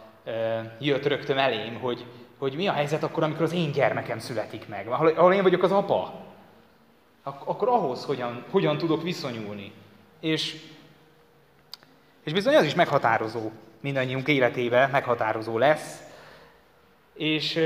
jött 0.80 1.06
rögtön 1.06 1.38
elém, 1.38 1.80
hogy, 1.80 2.06
hogy 2.38 2.56
mi 2.56 2.68
a 2.68 2.72
helyzet 2.72 3.04
akkor, 3.04 3.24
amikor 3.24 3.42
az 3.42 3.54
én 3.54 3.72
gyermekem 3.72 4.20
születik 4.20 4.68
meg, 4.68 4.88
ahol 4.88 5.34
én 5.34 5.44
vagyok 5.44 5.64
az 5.64 5.72
apa. 5.72 6.26
Akkor 7.24 7.68
ahhoz 7.68 8.06
hogyan, 8.06 8.46
hogyan 8.50 8.78
tudok 8.78 9.04
viszonyulni. 9.04 9.72
És, 10.20 10.56
és 12.24 12.34
bizony 12.34 12.56
az 12.56 12.66
is 12.66 12.76
meghatározó 12.76 13.52
mindannyiunk 13.80 14.28
életébe, 14.28 14.88
meghatározó 14.92 15.58
lesz. 15.58 16.04
És 17.14 17.60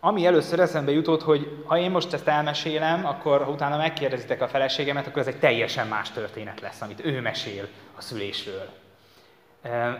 ami 0.00 0.26
először 0.26 0.60
eszembe 0.60 0.90
jutott, 0.92 1.22
hogy 1.22 1.62
ha 1.66 1.78
én 1.78 1.90
most 1.90 2.12
ezt 2.12 2.28
elmesélem, 2.28 3.06
akkor 3.06 3.42
ha 3.44 3.50
utána 3.50 3.76
megkérdezitek 3.76 4.42
a 4.42 4.48
feleségemet, 4.48 5.06
akkor 5.06 5.20
ez 5.20 5.26
egy 5.26 5.38
teljesen 5.38 5.86
más 5.86 6.10
történet 6.10 6.60
lesz, 6.60 6.80
amit 6.80 7.04
ő 7.04 7.20
mesél 7.20 7.68
a 7.96 8.00
szülésről. 8.00 8.68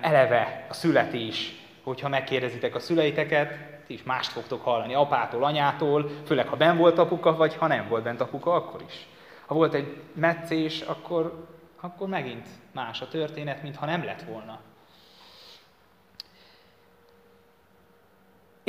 Eleve 0.01 0.67
a 0.69 0.75
születés, 0.75 1.57
hogyha 1.83 2.09
megkérdezitek 2.09 2.75
a 2.75 2.81
szüleiteket, 2.81 3.53
ti 3.87 3.95
is 3.95 4.03
mást 4.03 4.31
fogtok 4.31 4.65
hallani 4.65 4.95
apától, 4.95 5.45
anyától, 5.45 6.11
főleg 6.27 6.49
ha 6.49 6.57
ben 6.57 6.77
volt 6.77 6.99
apuka, 6.99 7.37
vagy 7.37 7.55
ha 7.55 7.67
nem 7.67 7.89
volt 7.89 8.03
bent 8.03 8.21
apuka, 8.21 8.53
akkor 8.53 8.83
is. 8.87 9.07
Ha 9.47 9.55
volt 9.55 9.75
egy 9.75 10.01
meccés, 10.15 10.81
akkor, 10.81 11.47
akkor 11.81 12.09
megint 12.09 12.49
más 12.73 13.01
a 13.01 13.09
történet, 13.09 13.63
mint 13.63 13.77
ha 13.77 13.87
nem 13.87 14.05
lett 14.05 14.23
volna. 14.23 14.61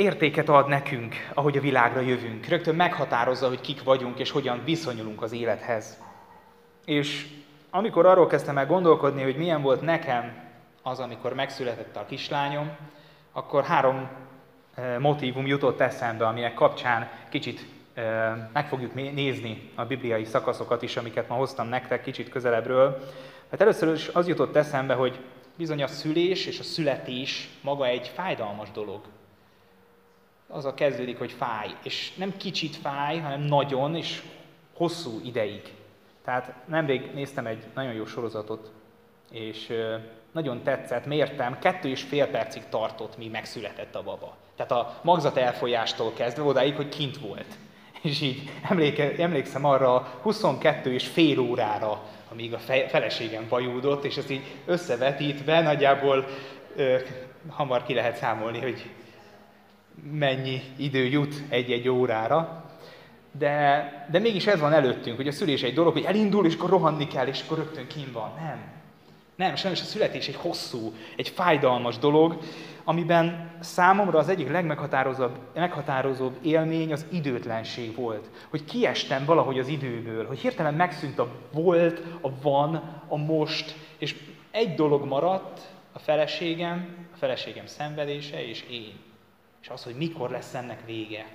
Értéket 0.00 0.48
ad 0.48 0.68
nekünk, 0.68 1.14
ahogy 1.34 1.56
a 1.56 1.60
világra 1.60 2.00
jövünk. 2.00 2.46
Rögtön 2.46 2.74
meghatározza, 2.74 3.48
hogy 3.48 3.60
kik 3.60 3.82
vagyunk, 3.82 4.18
és 4.18 4.30
hogyan 4.30 4.60
viszonyulunk 4.64 5.22
az 5.22 5.32
élethez. 5.32 5.98
És 6.84 7.28
amikor 7.70 8.06
arról 8.06 8.26
kezdtem 8.26 8.58
el 8.58 8.66
gondolkodni, 8.66 9.22
hogy 9.22 9.36
milyen 9.36 9.62
volt 9.62 9.80
nekem 9.80 10.32
az, 10.82 10.98
amikor 10.98 11.34
megszületett 11.34 11.96
a 11.96 12.06
kislányom, 12.06 12.70
akkor 13.32 13.64
három 13.64 14.08
eh, 14.74 14.98
motívum 14.98 15.46
jutott 15.46 15.80
eszembe, 15.80 16.26
aminek 16.26 16.54
kapcsán 16.54 17.10
kicsit 17.28 17.66
eh, 17.94 18.32
meg 18.52 18.68
fogjuk 18.68 18.94
nézni 18.94 19.70
a 19.74 19.84
bibliai 19.84 20.24
szakaszokat 20.24 20.82
is, 20.82 20.96
amiket 20.96 21.28
ma 21.28 21.34
hoztam 21.34 21.68
nektek 21.68 22.02
kicsit 22.02 22.28
közelebbről. 22.28 22.98
Hát 23.50 23.60
először 23.60 23.94
is 23.94 24.08
az 24.08 24.28
jutott 24.28 24.56
eszembe, 24.56 24.94
hogy 24.94 25.18
bizony 25.56 25.82
a 25.82 25.86
szülés 25.86 26.46
és 26.46 26.58
a 26.58 26.62
születés 26.62 27.48
maga 27.62 27.86
egy 27.86 28.08
fájdalmas 28.14 28.70
dolog 28.70 29.00
az 30.50 30.64
a 30.64 30.74
kezdődik, 30.74 31.18
hogy 31.18 31.32
fáj. 31.32 31.68
És 31.82 32.14
nem 32.14 32.36
kicsit 32.36 32.76
fáj, 32.76 33.18
hanem 33.18 33.40
nagyon 33.40 33.96
és 33.96 34.22
hosszú 34.74 35.20
ideig. 35.24 35.74
Tehát 36.24 36.54
nemrég 36.66 37.10
néztem 37.14 37.46
egy 37.46 37.64
nagyon 37.74 37.92
jó 37.92 38.06
sorozatot, 38.06 38.70
és 39.30 39.72
nagyon 40.32 40.62
tetszett, 40.62 41.06
mértem, 41.06 41.58
kettő 41.58 41.88
és 41.88 42.02
fél 42.02 42.26
percig 42.26 42.62
tartott, 42.68 43.18
míg 43.18 43.30
megszületett 43.30 43.94
a 43.94 44.02
baba. 44.02 44.36
Tehát 44.56 44.72
a 44.72 45.00
magzat 45.02 45.36
elfolyástól 45.36 46.12
kezdve 46.12 46.42
odáig, 46.42 46.74
hogy 46.74 46.88
kint 46.88 47.18
volt. 47.18 47.56
És 48.02 48.20
így 48.20 48.50
emléke, 48.68 49.14
emlékszem 49.16 49.64
arra 49.64 50.18
22 50.22 50.92
és 50.92 51.06
fél 51.06 51.38
órára, 51.38 52.02
amíg 52.30 52.54
a 52.54 52.58
feleségem 52.88 53.46
bajúdott, 53.48 54.04
és 54.04 54.16
ezt 54.16 54.30
így 54.30 54.44
összevetítve 54.66 55.60
nagyjából 55.60 56.26
ö, 56.76 56.96
hamar 57.48 57.82
ki 57.82 57.94
lehet 57.94 58.16
számolni, 58.16 58.60
hogy 58.60 58.90
mennyi 60.12 60.62
idő 60.76 61.04
jut 61.04 61.34
egy-egy 61.48 61.88
órára, 61.88 62.64
de, 63.38 64.06
de 64.10 64.18
mégis 64.18 64.46
ez 64.46 64.60
van 64.60 64.72
előttünk, 64.72 65.16
hogy 65.16 65.28
a 65.28 65.32
szülés 65.32 65.62
egy 65.62 65.74
dolog, 65.74 65.92
hogy 65.92 66.04
elindul, 66.04 66.46
és 66.46 66.54
akkor 66.54 66.70
rohanni 66.70 67.06
kell, 67.06 67.26
és 67.26 67.42
akkor 67.42 67.58
rögtön 67.58 67.86
kim 67.86 68.12
van. 68.12 68.32
Nem. 68.38 68.58
Nem, 69.36 69.56
sajnos 69.56 69.80
a 69.80 69.84
születés 69.84 70.28
egy 70.28 70.36
hosszú, 70.36 70.92
egy 71.16 71.28
fájdalmas 71.28 71.98
dolog, 71.98 72.38
amiben 72.84 73.50
számomra 73.60 74.18
az 74.18 74.28
egyik 74.28 74.50
legmeghatározóbb 74.50 75.38
meghatározóbb 75.54 76.38
élmény 76.42 76.92
az 76.92 77.06
időtlenség 77.12 77.94
volt. 77.94 78.30
Hogy 78.50 78.64
kiestem 78.64 79.24
valahogy 79.24 79.58
az 79.58 79.68
időből, 79.68 80.26
hogy 80.26 80.38
hirtelen 80.38 80.74
megszűnt 80.74 81.18
a 81.18 81.28
volt, 81.52 82.02
a 82.20 82.28
van, 82.42 83.02
a 83.08 83.16
most, 83.16 83.76
és 83.98 84.16
egy 84.50 84.74
dolog 84.74 85.04
maradt, 85.04 85.60
a 85.92 85.98
feleségem, 85.98 87.08
a 87.12 87.16
feleségem 87.16 87.66
szenvedése 87.66 88.46
és 88.46 88.64
én 88.70 88.92
és 89.60 89.68
az, 89.68 89.84
hogy 89.84 89.94
mikor 89.94 90.30
lesz 90.30 90.54
ennek 90.54 90.86
vége. 90.86 91.26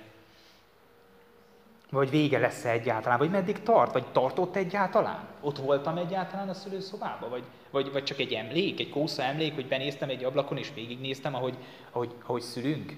Vagy 1.90 2.10
vége 2.10 2.38
lesz 2.38 2.64
-e 2.64 2.70
egyáltalán? 2.70 3.18
Vagy 3.18 3.30
meddig 3.30 3.62
tart? 3.62 3.92
Vagy 3.92 4.06
tartott 4.06 4.56
egyáltalán? 4.56 5.28
Ott 5.40 5.58
voltam 5.58 5.96
egyáltalán 5.96 6.48
a 6.48 6.54
szülőszobában? 6.54 7.30
Vagy, 7.30 7.44
vagy, 7.70 7.92
vagy 7.92 8.04
csak 8.04 8.18
egy 8.18 8.32
emlék, 8.32 8.80
egy 8.80 8.90
kósza 8.90 9.22
emlék, 9.22 9.54
hogy 9.54 9.68
benéztem 9.68 10.08
egy 10.08 10.24
ablakon 10.24 10.58
és 10.58 10.70
végignéztem, 10.74 11.34
ahogy, 11.34 11.56
ahogy, 11.90 12.14
ahogy 12.26 12.42
szülünk? 12.42 12.92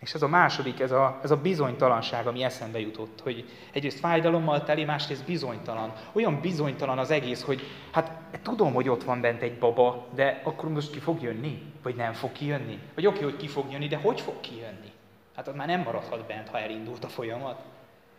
És 0.00 0.14
ez 0.14 0.22
a 0.22 0.28
második, 0.28 0.80
ez 0.80 0.90
a, 0.90 1.20
ez 1.22 1.30
a 1.30 1.36
bizonytalanság, 1.36 2.26
ami 2.26 2.42
eszembe 2.42 2.80
jutott, 2.80 3.20
hogy 3.22 3.44
egyrészt 3.72 3.98
fájdalommal 3.98 4.62
teli, 4.62 4.84
másrészt 4.84 5.24
bizonytalan. 5.24 5.92
Olyan 6.12 6.40
bizonytalan 6.40 6.98
az 6.98 7.10
egész, 7.10 7.42
hogy 7.42 7.62
hát 7.90 8.20
tudom, 8.42 8.72
hogy 8.72 8.88
ott 8.88 9.04
van 9.04 9.20
bent 9.20 9.42
egy 9.42 9.58
baba, 9.58 10.06
de 10.14 10.40
akkor 10.44 10.68
most 10.68 10.90
ki 10.90 10.98
fog 10.98 11.22
jönni? 11.22 11.62
Vagy 11.82 11.94
nem 11.94 12.12
fog 12.12 12.32
kijönni? 12.32 12.78
Vagy 12.94 13.06
oké, 13.06 13.22
hogy 13.22 13.36
ki 13.36 13.46
fog 13.46 13.70
jönni, 13.70 13.86
de 13.86 13.96
hogy 13.96 14.20
fog 14.20 14.40
kijönni? 14.40 14.92
Hát 15.36 15.48
ott 15.48 15.56
már 15.56 15.66
nem 15.66 15.80
maradhat 15.80 16.26
bent, 16.26 16.48
ha 16.48 16.58
elindult 16.58 17.04
a 17.04 17.08
folyamat. 17.08 17.60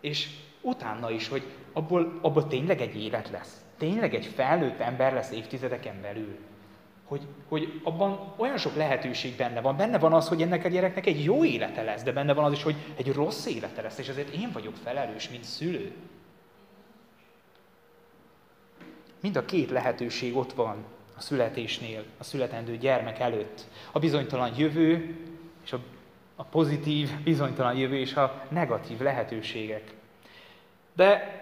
És 0.02 0.30
utána 0.62 1.10
is, 1.12 1.28
hogy 1.28 1.44
abból, 1.74 2.20
abból 2.22 2.48
tényleg 2.48 2.82
egy 2.82 3.04
élet 3.04 3.30
lesz. 3.30 3.66
Tényleg 3.78 4.14
egy 4.14 4.26
felnőtt 4.26 4.80
ember 4.80 5.14
lesz 5.14 5.32
évtizedeken 5.32 6.02
belül 6.02 6.38
hogy, 7.12 7.28
hogy 7.48 7.82
abban 7.84 8.34
olyan 8.38 8.58
sok 8.58 8.76
lehetőség 8.76 9.36
benne 9.36 9.62
van. 9.62 9.78
Benne 9.78 10.00
van 10.00 10.14
az, 10.14 10.28
hogy 10.28 10.42
ennek 10.42 10.66
a 10.66 10.68
gyereknek 10.68 11.06
egy 11.06 11.24
jó 11.24 11.46
élete 11.46 11.82
lesz, 11.82 12.04
de 12.04 12.12
benne 12.12 12.34
van 12.34 12.44
az 12.44 12.52
is, 12.52 12.64
hogy 12.64 12.76
egy 12.96 13.14
rossz 13.14 13.46
élete 13.46 13.82
lesz, 13.82 13.98
és 13.98 14.08
ezért 14.08 14.34
én 14.34 14.50
vagyok 14.54 14.76
felelős, 14.84 15.30
mint 15.30 15.44
szülő. 15.44 15.92
Mind 19.20 19.36
a 19.36 19.46
két 19.46 19.70
lehetőség 19.70 20.36
ott 20.38 20.54
van 20.54 20.84
a 21.18 21.22
születésnél, 21.22 22.04
a 22.18 22.24
születendő 22.24 22.78
gyermek 22.78 23.20
előtt. 23.20 23.66
A 23.92 24.00
bizonytalan 24.00 24.58
jövő, 24.58 25.16
és 25.64 25.74
a, 25.74 25.80
a 26.36 26.44
pozitív, 26.44 27.10
bizonytalan 27.24 27.76
jövő, 27.76 27.98
és 27.98 28.16
a 28.16 28.46
negatív 28.50 29.00
lehetőségek. 29.00 29.94
De 30.96 31.40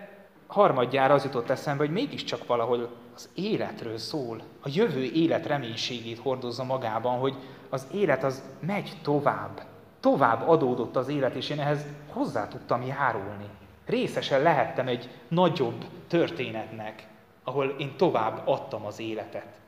harmadjára 0.47 1.13
az 1.13 1.23
jutott 1.23 1.49
eszembe, 1.49 1.83
hogy 1.83 1.93
mégiscsak 1.93 2.45
valahol 2.45 2.89
az 3.19 3.29
életről 3.33 3.97
szól, 3.97 4.41
a 4.61 4.69
jövő 4.73 5.03
élet 5.03 5.45
reménységét 5.45 6.19
hordozza 6.19 6.63
magában, 6.63 7.19
hogy 7.19 7.35
az 7.69 7.87
élet 7.93 8.23
az 8.23 8.43
megy 8.59 8.97
tovább. 9.01 9.65
Tovább 9.99 10.47
adódott 10.47 10.95
az 10.95 11.07
élet, 11.07 11.35
és 11.35 11.49
én 11.49 11.59
ehhez 11.59 11.85
hozzá 12.09 12.47
tudtam 12.47 12.85
járulni. 12.85 13.49
Részesen 13.85 14.41
lehettem 14.41 14.87
egy 14.87 15.09
nagyobb 15.27 15.85
történetnek, 16.07 17.07
ahol 17.43 17.75
én 17.79 17.95
tovább 17.97 18.47
adtam 18.47 18.85
az 18.85 18.99
életet. 18.99 19.59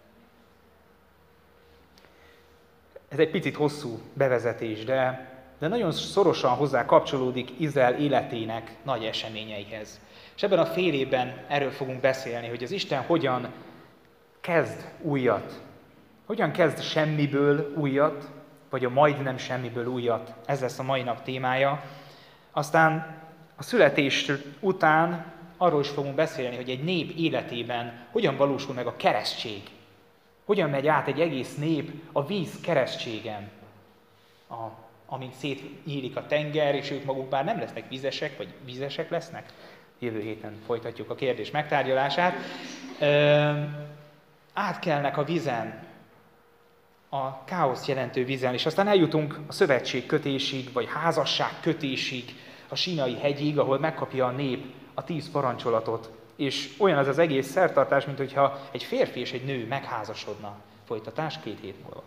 Ez 3.10 3.20
egy 3.20 3.32
picit 3.32 3.56
hosszú 3.56 4.00
bevezetés, 4.14 4.84
de, 4.84 5.30
de 5.60 5.68
nagyon 5.68 5.92
szorosan 5.92 6.56
hozzá 6.56 6.86
kapcsolódik 6.86 7.60
Izrael 7.60 7.94
életének 7.96 8.76
nagy 8.84 9.04
eseményeihez. 9.04 10.00
És 10.36 10.44
ebben 10.44 10.60
a 10.60 10.65
fél 10.65 10.94
évben 10.94 11.46
erről 11.48 11.72
fogunk 11.72 12.02
beszélni, 12.02 12.48
hogy 12.48 12.63
az 12.63 12.72
Isten 12.72 13.02
hogyan 13.02 13.48
kezd 14.41 14.91
újat. 15.02 15.62
Hogyan 16.26 16.52
kezd 16.52 16.82
semmiből 16.82 17.74
újat, 17.76 18.32
vagy 18.70 18.86
a 18.86 18.89
majdnem 18.89 19.38
semmiből 19.38 19.86
újat. 19.86 20.34
Ez 20.46 20.62
lesz 20.62 20.80
a 20.80 20.84
mai 20.84 21.02
nap 21.02 21.24
témája. 21.24 21.84
Aztán 22.52 23.20
a 23.56 23.63
születés 23.63 24.32
után 24.60 25.34
arról 25.58 25.82
is 25.82 25.89
fogunk 25.89 26.15
beszélni, 26.15 26.56
hogy 26.56 26.70
egy 26.70 26.84
nép 26.84 27.17
életében 27.17 28.08
hogyan 28.12 28.38
valósul 28.38 28.74
meg 28.74 28.88
a 28.88 28.96
keresztség. 28.96 29.62
Hogyan 30.46 30.70
megy 30.70 30.88
át 30.88 31.08
egy 31.08 31.20
egész 31.20 31.56
nép 31.56 31.91
a 32.12 32.26
víz 32.26 32.60
keresztségen. 32.62 33.50
A, 34.50 34.56
amint 35.06 35.34
szétnyílik 35.34 36.15
a 36.15 36.26
tenger, 36.26 36.76
és 36.76 36.91
ők 36.91 37.04
maguk 37.04 37.30
már 37.30 37.46
nem 37.46 37.60
lesznek 37.60 37.89
vizesek, 37.89 38.38
vagy 38.38 38.54
vizesek 38.65 39.10
lesznek, 39.10 39.54
jövő 40.02 40.22
héten 40.22 40.54
folytatjuk 40.66 41.10
a 41.10 41.16
kérdés 41.16 41.52
megtárgyalását. 41.52 42.36
átkelnek 44.54 45.18
a 45.18 45.24
vizen, 45.24 45.84
a 47.10 47.44
káosz 47.44 47.88
jelentő 47.88 48.26
vizen, 48.26 48.54
és 48.54 48.66
aztán 48.66 48.88
eljutunk 48.88 49.40
a 49.48 49.52
szövetség 49.52 50.06
kötésig, 50.06 50.74
vagy 50.74 50.88
házasság 50.94 51.52
kötésig, 51.62 52.36
a 52.70 52.76
sínai 52.76 53.16
hegyig, 53.16 53.60
ahol 53.60 53.80
megkapja 53.80 54.26
a 54.26 54.32
nép 54.32 54.66
a 54.94 55.04
tíz 55.04 55.32
parancsolatot. 55.32 56.10
És 56.36 56.76
olyan 56.80 56.98
az 56.98 57.08
az 57.08 57.18
egész 57.18 57.48
szertartás, 57.48 58.06
mint 58.06 58.18
hogyha 58.18 58.60
egy 58.72 58.84
férfi 58.84 59.20
és 59.20 59.32
egy 59.32 59.46
nő 59.46 59.68
megházasodna. 59.68 60.56
Folytatás 60.88 61.40
két 61.44 61.60
hét 61.62 61.76
múlva. 61.84 62.04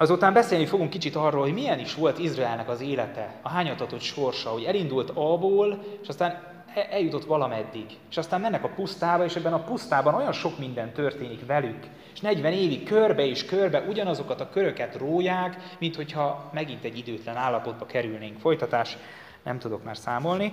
Azután 0.00 0.32
beszélni 0.32 0.66
fogunk 0.66 0.90
kicsit 0.90 1.16
arról, 1.16 1.42
hogy 1.42 1.52
milyen 1.52 1.78
is 1.78 1.94
volt 1.94 2.18
Izraelnek 2.18 2.68
az 2.68 2.80
élete, 2.80 3.34
a 3.42 3.48
hányatatott 3.48 4.00
sorsa, 4.00 4.48
hogy 4.48 4.64
elindult 4.64 5.10
alból, 5.14 5.78
és 6.02 6.08
aztán 6.08 6.30
e- 6.74 6.88
eljutott 6.90 7.24
valameddig. 7.24 7.84
És 8.10 8.16
aztán 8.16 8.40
mennek 8.40 8.64
a 8.64 8.68
pusztába, 8.68 9.24
és 9.24 9.36
ebben 9.36 9.52
a 9.52 9.64
pusztában 9.64 10.14
olyan 10.14 10.32
sok 10.32 10.58
minden 10.58 10.92
történik 10.92 11.46
velük. 11.46 11.86
És 12.12 12.20
40 12.20 12.52
évig 12.52 12.84
körbe 12.84 13.26
és 13.26 13.44
körbe 13.44 13.80
ugyanazokat 13.88 14.40
a 14.40 14.50
köröket 14.50 14.96
róják, 14.96 15.56
mint 15.78 15.96
hogyha 15.96 16.50
megint 16.52 16.84
egy 16.84 16.98
időtlen 16.98 17.36
állapotba 17.36 17.86
kerülnénk. 17.86 18.40
Folytatás, 18.40 18.96
nem 19.42 19.58
tudok 19.58 19.84
már 19.84 19.96
számolni. 19.96 20.52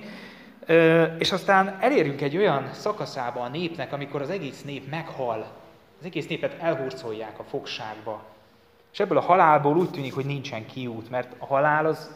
És 1.18 1.32
aztán 1.32 1.78
elérünk 1.80 2.22
egy 2.22 2.38
olyan 2.38 2.70
szakaszába 2.72 3.40
a 3.40 3.50
népnek, 3.50 3.94
amikor 3.94 4.22
az 4.22 4.30
egész 4.30 4.64
nép 4.64 4.90
meghal. 4.90 5.46
Az 6.00 6.06
egész 6.06 6.28
népet 6.28 6.62
elhurcolják 6.62 7.40
a 7.40 7.44
fogságba. 7.44 8.36
És 8.98 9.04
ebből 9.04 9.18
a 9.18 9.22
halálból 9.22 9.78
úgy 9.78 9.90
tűnik, 9.90 10.14
hogy 10.14 10.26
nincsen 10.26 10.66
kiút, 10.66 11.10
mert 11.10 11.36
a 11.38 11.46
halál 11.46 11.86
az 11.86 12.12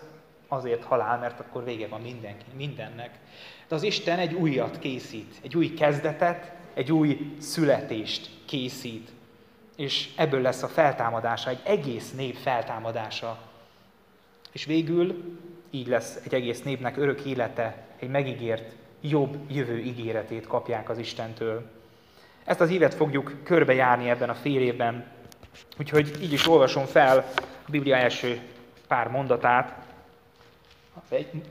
azért 0.48 0.84
halál, 0.84 1.20
mert 1.20 1.40
akkor 1.40 1.64
vége 1.64 1.88
van 1.88 2.02
mindenki, 2.02 2.46
mindennek. 2.56 3.20
De 3.68 3.76
az 3.76 3.84
Isten 3.84 4.20
egy 4.20 4.34
újat 4.34 4.80
készít, 4.80 5.36
egy 5.44 5.56
új 5.56 5.74
kezdetet, 5.74 6.52
egy 6.74 6.92
új 6.92 7.36
születést 7.40 8.30
készít. 8.46 9.12
És 9.76 10.10
ebből 10.16 10.42
lesz 10.42 10.64
a 10.64 10.68
feltámadása, 10.68 11.50
egy 11.50 11.62
egész 11.64 12.12
nép 12.12 12.36
feltámadása. 12.36 13.38
És 14.52 14.66
végül 14.66 15.38
így 15.70 15.88
lesz 15.88 16.20
egy 16.26 16.34
egész 16.34 16.64
népnek 16.64 16.98
örök 16.98 17.26
élete, 17.26 17.86
egy 18.00 18.10
megígért, 18.10 18.76
jobb 19.02 19.38
jövő 19.52 19.78
ígéretét 19.78 20.48
kapják 20.48 20.90
az 20.90 20.98
Istentől. 20.98 21.70
Ezt 22.44 22.62
az 22.62 22.70
évet 22.70 22.94
fogjuk 22.94 23.34
körbejárni 23.44 24.10
ebben 24.10 24.30
a 24.30 24.36
fél 24.36 24.62
évben, 24.62 25.20
Úgyhogy 25.80 26.18
így 26.22 26.34
is 26.34 26.48
olvasom 26.48 26.86
fel 26.86 27.18
a 27.66 27.72
Biblia 27.72 27.96
első 27.96 28.42
pár 28.88 29.08
mondatát, 29.08 29.90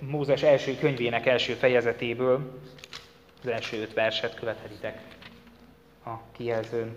Mózes 0.00 0.42
első 0.42 0.76
könyvének 0.76 1.26
első 1.26 1.52
fejezetéből, 1.52 2.60
az 3.42 3.48
első 3.48 3.80
öt 3.80 3.94
verset 3.94 4.34
követhetitek 4.34 5.00
a 6.04 6.10
kijelzőn. 6.32 6.96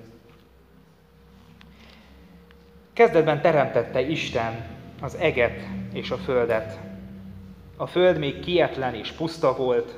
Kezdetben 2.94 3.42
teremtette 3.42 4.02
Isten 4.02 4.66
az 5.02 5.16
eget 5.16 5.62
és 5.94 6.12
a 6.12 6.18
földet. 6.18 6.80
A 7.78 7.88
föld 7.88 8.18
még 8.18 8.40
kietlen 8.40 8.96
és 8.96 9.12
puszta 9.12 9.56
volt, 9.56 9.98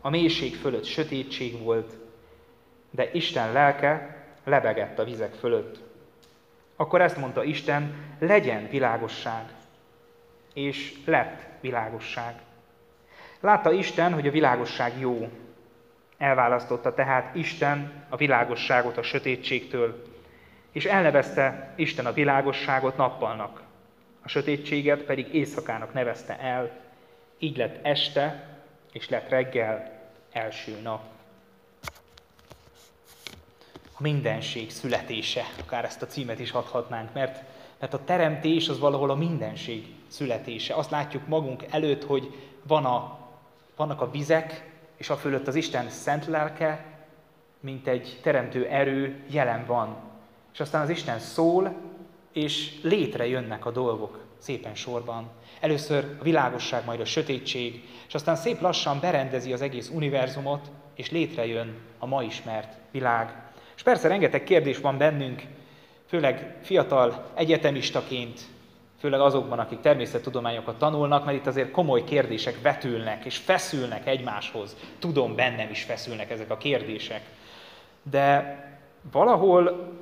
a 0.00 0.10
mélység 0.10 0.56
fölött 0.56 0.84
sötétség 0.84 1.62
volt, 1.62 1.92
de 2.90 3.10
Isten 3.12 3.52
lelke 3.52 4.24
lebegett 4.44 4.98
a 4.98 5.04
vizek 5.04 5.32
fölött. 5.34 5.85
Akkor 6.76 7.00
ezt 7.00 7.16
mondta 7.16 7.44
Isten, 7.44 7.94
legyen 8.18 8.68
világosság. 8.68 9.44
És 10.54 10.94
lett 11.04 11.42
világosság. 11.60 12.34
Látta 13.40 13.72
Isten, 13.72 14.12
hogy 14.12 14.26
a 14.26 14.30
világosság 14.30 14.98
jó. 14.98 15.30
Elválasztotta 16.18 16.94
tehát 16.94 17.34
Isten 17.34 18.04
a 18.08 18.16
világosságot 18.16 18.96
a 18.96 19.02
sötétségtől, 19.02 20.04
és 20.72 20.84
elnevezte 20.84 21.72
Isten 21.76 22.06
a 22.06 22.12
világosságot 22.12 22.96
nappalnak, 22.96 23.62
a 24.22 24.28
sötétséget 24.28 25.02
pedig 25.02 25.34
éjszakának 25.34 25.92
nevezte 25.92 26.38
el, 26.38 26.70
így 27.38 27.56
lett 27.56 27.86
este, 27.86 28.48
és 28.92 29.08
lett 29.08 29.28
reggel, 29.28 30.00
első 30.32 30.80
nap 30.82 31.15
a 33.98 34.02
mindenség 34.02 34.70
születése, 34.70 35.44
akár 35.60 35.84
ezt 35.84 36.02
a 36.02 36.06
címet 36.06 36.38
is 36.38 36.50
adhatnánk, 36.50 37.12
mert, 37.12 37.42
mert 37.80 37.94
a 37.94 38.04
teremtés 38.04 38.68
az 38.68 38.78
valahol 38.78 39.10
a 39.10 39.14
mindenség 39.14 39.86
születése. 40.08 40.74
Azt 40.74 40.90
látjuk 40.90 41.26
magunk 41.26 41.64
előtt, 41.70 42.04
hogy 42.04 42.34
van 42.62 42.84
a, 42.84 43.18
vannak 43.76 44.00
a 44.00 44.10
vizek, 44.10 44.70
és 44.96 45.10
a 45.10 45.16
fölött 45.16 45.46
az 45.46 45.54
Isten 45.54 45.90
szent 45.90 46.26
lelke, 46.26 46.84
mint 47.60 47.86
egy 47.86 48.18
teremtő 48.22 48.66
erő 48.66 49.24
jelen 49.26 49.66
van. 49.66 49.96
És 50.52 50.60
aztán 50.60 50.82
az 50.82 50.88
Isten 50.88 51.18
szól, 51.18 51.74
és 52.32 52.80
létrejönnek 52.82 53.66
a 53.66 53.70
dolgok 53.70 54.24
szépen 54.38 54.74
sorban. 54.74 55.28
Először 55.60 56.16
a 56.20 56.22
világosság, 56.22 56.84
majd 56.84 57.00
a 57.00 57.04
sötétség, 57.04 57.84
és 58.06 58.14
aztán 58.14 58.36
szép 58.36 58.60
lassan 58.60 59.00
berendezi 59.00 59.52
az 59.52 59.60
egész 59.60 59.90
univerzumot, 59.94 60.70
és 60.94 61.10
létrejön 61.10 61.78
a 61.98 62.06
ma 62.06 62.22
ismert 62.22 62.76
világ. 62.90 63.45
És 63.76 63.82
persze 63.82 64.08
rengeteg 64.08 64.44
kérdés 64.44 64.78
van 64.78 64.98
bennünk, 64.98 65.42
főleg 66.06 66.56
fiatal 66.62 67.30
egyetemistaként, 67.34 68.40
Főleg 68.98 69.20
azokban, 69.20 69.58
akik 69.58 69.80
természettudományokat 69.80 70.78
tanulnak, 70.78 71.24
mert 71.24 71.36
itt 71.36 71.46
azért 71.46 71.70
komoly 71.70 72.04
kérdések 72.04 72.62
vetülnek 72.62 73.24
és 73.24 73.36
feszülnek 73.36 74.06
egymáshoz. 74.06 74.76
Tudom, 74.98 75.34
bennem 75.34 75.70
is 75.70 75.82
feszülnek 75.82 76.30
ezek 76.30 76.50
a 76.50 76.56
kérdések. 76.56 77.22
De 78.02 78.56
valahol 79.12 79.94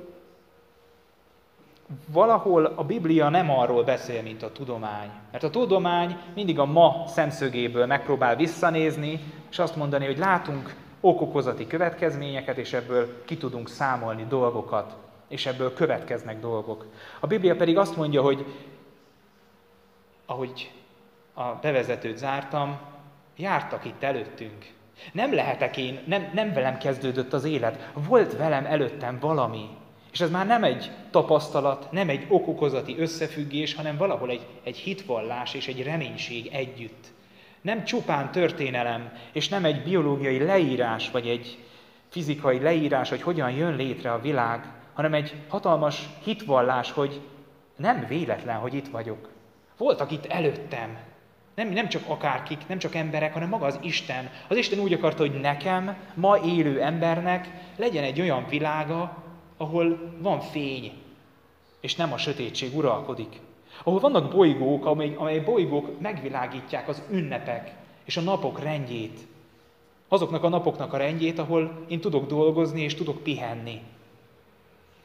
valahol 2.07 2.65
a 2.65 2.83
Biblia 2.83 3.29
nem 3.29 3.49
arról 3.49 3.83
beszél, 3.83 4.21
mint 4.21 4.43
a 4.43 4.51
tudomány. 4.51 5.09
Mert 5.31 5.43
a 5.43 5.49
tudomány 5.49 6.17
mindig 6.35 6.59
a 6.59 6.65
ma 6.65 7.03
szemszögéből 7.07 7.85
megpróbál 7.85 8.35
visszanézni, 8.35 9.19
és 9.51 9.59
azt 9.59 9.75
mondani, 9.75 10.05
hogy 10.05 10.17
látunk 10.17 10.75
okokozati 11.05 11.67
következményeket, 11.67 12.57
és 12.57 12.73
ebből 12.73 13.23
ki 13.25 13.37
tudunk 13.37 13.69
számolni 13.69 14.25
dolgokat, 14.29 14.95
és 15.27 15.45
ebből 15.45 15.73
következnek 15.73 16.39
dolgok. 16.39 16.85
A 17.19 17.27
Biblia 17.27 17.55
pedig 17.55 17.77
azt 17.77 17.95
mondja, 17.95 18.21
hogy 18.21 18.45
ahogy 20.25 20.71
a 21.33 21.43
bevezetőt 21.43 22.17
zártam, 22.17 22.79
jártak 23.37 23.85
itt 23.85 24.03
előttünk. 24.03 24.73
Nem 25.11 25.33
lehetek 25.33 25.77
én, 25.77 25.99
nem, 26.05 26.29
nem 26.33 26.53
velem 26.53 26.77
kezdődött 26.77 27.33
az 27.33 27.43
élet, 27.43 27.91
volt 27.93 28.37
velem 28.37 28.65
előttem 28.65 29.19
valami, 29.19 29.69
és 30.11 30.21
ez 30.21 30.31
már 30.31 30.45
nem 30.45 30.63
egy 30.63 30.91
tapasztalat, 31.11 31.91
nem 31.91 32.09
egy 32.09 32.25
okokozati 32.29 32.99
összefüggés, 32.99 33.75
hanem 33.75 33.97
valahol 33.97 34.29
egy, 34.29 34.45
egy 34.63 34.77
hitvallás 34.77 35.53
és 35.53 35.67
egy 35.67 35.83
reménység 35.83 36.49
együtt. 36.53 37.13
Nem 37.65 37.83
csupán 37.83 38.31
történelem, 38.31 39.11
és 39.31 39.49
nem 39.49 39.65
egy 39.65 39.83
biológiai 39.83 40.39
leírás, 40.39 41.11
vagy 41.11 41.27
egy 41.27 41.63
fizikai 42.09 42.59
leírás, 42.59 43.09
hogy 43.09 43.21
hogyan 43.21 43.51
jön 43.51 43.75
létre 43.75 44.11
a 44.11 44.21
világ, 44.21 44.65
hanem 44.93 45.13
egy 45.13 45.35
hatalmas 45.47 46.09
hitvallás, 46.23 46.91
hogy 46.91 47.21
nem 47.75 48.05
véletlen, 48.07 48.57
hogy 48.57 48.73
itt 48.73 48.87
vagyok. 48.87 49.29
Voltak 49.77 50.11
itt 50.11 50.25
előttem. 50.25 50.97
Nem, 51.55 51.69
nem 51.69 51.87
csak 51.87 52.01
akárkik, 52.07 52.67
nem 52.67 52.77
csak 52.77 52.95
emberek, 52.95 53.33
hanem 53.33 53.49
maga 53.49 53.65
az 53.65 53.79
Isten. 53.81 54.29
Az 54.47 54.57
Isten 54.57 54.79
úgy 54.79 54.93
akarta, 54.93 55.21
hogy 55.21 55.39
nekem, 55.39 55.97
ma 56.13 56.37
élő 56.37 56.81
embernek 56.81 57.49
legyen 57.75 58.03
egy 58.03 58.21
olyan 58.21 58.45
világa, 58.49 59.23
ahol 59.57 60.13
van 60.19 60.39
fény, 60.39 60.91
és 61.81 61.95
nem 61.95 62.13
a 62.13 62.17
sötétség 62.17 62.77
uralkodik. 62.77 63.39
Ahol 63.83 63.99
vannak 63.99 64.31
bolygók, 64.31 64.85
amely, 64.85 65.13
amely 65.17 65.39
bolygók 65.39 65.99
megvilágítják 65.99 66.87
az 66.87 67.03
ünnepek 67.11 67.73
és 68.05 68.17
a 68.17 68.21
napok 68.21 68.59
rendjét. 68.59 69.19
Azoknak 70.07 70.43
a 70.43 70.49
napoknak 70.49 70.93
a 70.93 70.97
rendjét, 70.97 71.39
ahol 71.39 71.85
én 71.87 71.99
tudok 71.99 72.27
dolgozni 72.27 72.81
és 72.81 72.95
tudok 72.95 73.23
pihenni. 73.23 73.81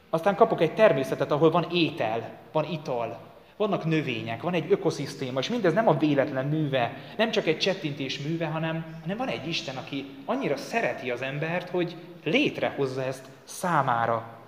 Aztán 0.09 0.35
kapok 0.35 0.61
egy 0.61 0.73
természetet, 0.73 1.31
ahol 1.31 1.51
van 1.51 1.67
étel, 1.71 2.29
van 2.51 2.65
ital, 2.65 3.19
vannak 3.57 3.85
növények, 3.85 4.41
van 4.41 4.53
egy 4.53 4.71
ökoszisztéma, 4.71 5.39
és 5.39 5.49
mindez 5.49 5.73
nem 5.73 5.87
a 5.87 5.97
véletlen 5.97 6.45
műve, 6.45 6.93
nem 7.17 7.31
csak 7.31 7.47
egy 7.47 7.57
csettintés 7.57 8.19
műve, 8.19 8.45
hanem, 8.45 8.99
hanem 9.01 9.17
van 9.17 9.27
egy 9.27 9.47
Isten, 9.47 9.75
aki 9.75 10.05
annyira 10.25 10.57
szereti 10.57 11.11
az 11.11 11.21
embert, 11.21 11.69
hogy 11.69 11.95
létrehozza 12.23 13.03
ezt 13.03 13.25
számára. 13.43 14.39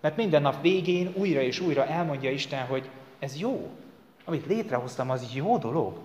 Mert 0.00 0.16
minden 0.16 0.42
nap 0.42 0.60
végén 0.60 1.12
újra 1.14 1.40
és 1.40 1.60
újra 1.60 1.86
elmondja 1.86 2.30
Isten, 2.30 2.66
hogy 2.66 2.88
ez 3.22 3.38
jó. 3.38 3.70
Amit 4.24 4.46
létrehoztam, 4.46 5.10
az 5.10 5.34
jó 5.34 5.58
dolog. 5.58 5.98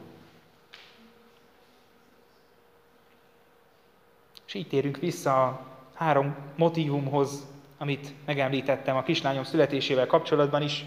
És 4.47 4.53
így 4.53 4.67
térünk 4.67 4.97
vissza 4.97 5.43
a 5.43 5.65
három 5.93 6.36
motivumhoz, 6.56 7.45
amit 7.77 8.13
megemlítettem 8.25 8.95
a 8.95 9.03
kislányom 9.03 9.43
születésével 9.43 10.08
kapcsolatban 10.08 10.62
is, 10.62 10.86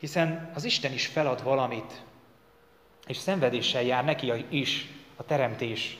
hiszen 0.00 0.50
az 0.54 0.64
Isten 0.64 0.92
is 0.92 1.06
felad 1.06 1.42
valamit, 1.42 2.02
és 3.06 3.16
szenvedéssel 3.16 3.82
jár 3.82 4.04
neki 4.04 4.32
is 4.48 4.88
a 5.16 5.24
teremtés. 5.24 5.98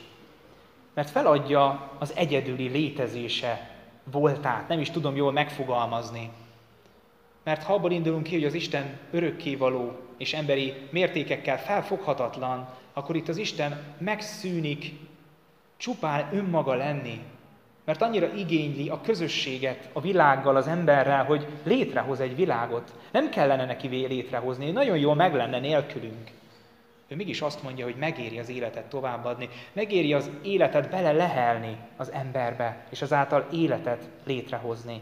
Mert 0.93 1.09
feladja 1.09 1.91
az 1.99 2.15
egyedüli 2.15 2.67
létezése 2.67 3.69
voltát, 4.03 4.67
nem 4.67 4.79
is 4.79 4.89
tudom 4.89 5.15
jól 5.15 5.31
megfogalmazni. 5.31 6.31
Mert 7.43 7.63
ha 7.63 7.73
abból 7.73 7.91
indulunk 7.91 8.23
ki, 8.23 8.33
hogy 8.33 8.43
az 8.43 8.53
Isten 8.53 8.97
örökkévaló 9.11 9.99
és 10.17 10.33
emberi 10.33 10.73
mértékekkel 10.89 11.59
felfoghatatlan, 11.59 12.69
akkor 12.93 13.15
itt 13.15 13.27
az 13.27 13.37
Isten 13.37 13.83
megszűnik 13.97 14.91
csupán 15.77 16.29
önmaga 16.33 16.73
lenni, 16.73 17.19
mert 17.85 18.01
annyira 18.01 18.33
igényli 18.33 18.89
a 18.89 19.01
közösséget 19.01 19.89
a 19.93 20.01
világgal, 20.01 20.55
az 20.55 20.67
emberrel, 20.67 21.23
hogy 21.23 21.47
létrehoz 21.63 22.19
egy 22.19 22.35
világot. 22.35 22.93
Nem 23.11 23.29
kellene 23.29 23.65
neki 23.65 23.87
létrehozni, 23.87 24.71
nagyon 24.71 24.97
jól 24.97 25.15
meg 25.15 25.33
lenne 25.33 25.59
nélkülünk. 25.59 26.29
Ő 27.07 27.15
mégis 27.15 27.41
azt 27.41 27.63
mondja, 27.63 27.85
hogy 27.85 27.95
megéri 27.95 28.39
az 28.39 28.49
életet 28.49 28.89
továbbadni, 28.89 29.49
megéri 29.73 30.13
az 30.13 30.29
életet 30.41 30.89
bele 30.89 31.11
lehelni 31.11 31.77
az 31.97 32.11
emberbe, 32.11 32.85
és 32.89 33.01
azáltal 33.01 33.47
életet 33.51 34.09
létrehozni. 34.25 35.01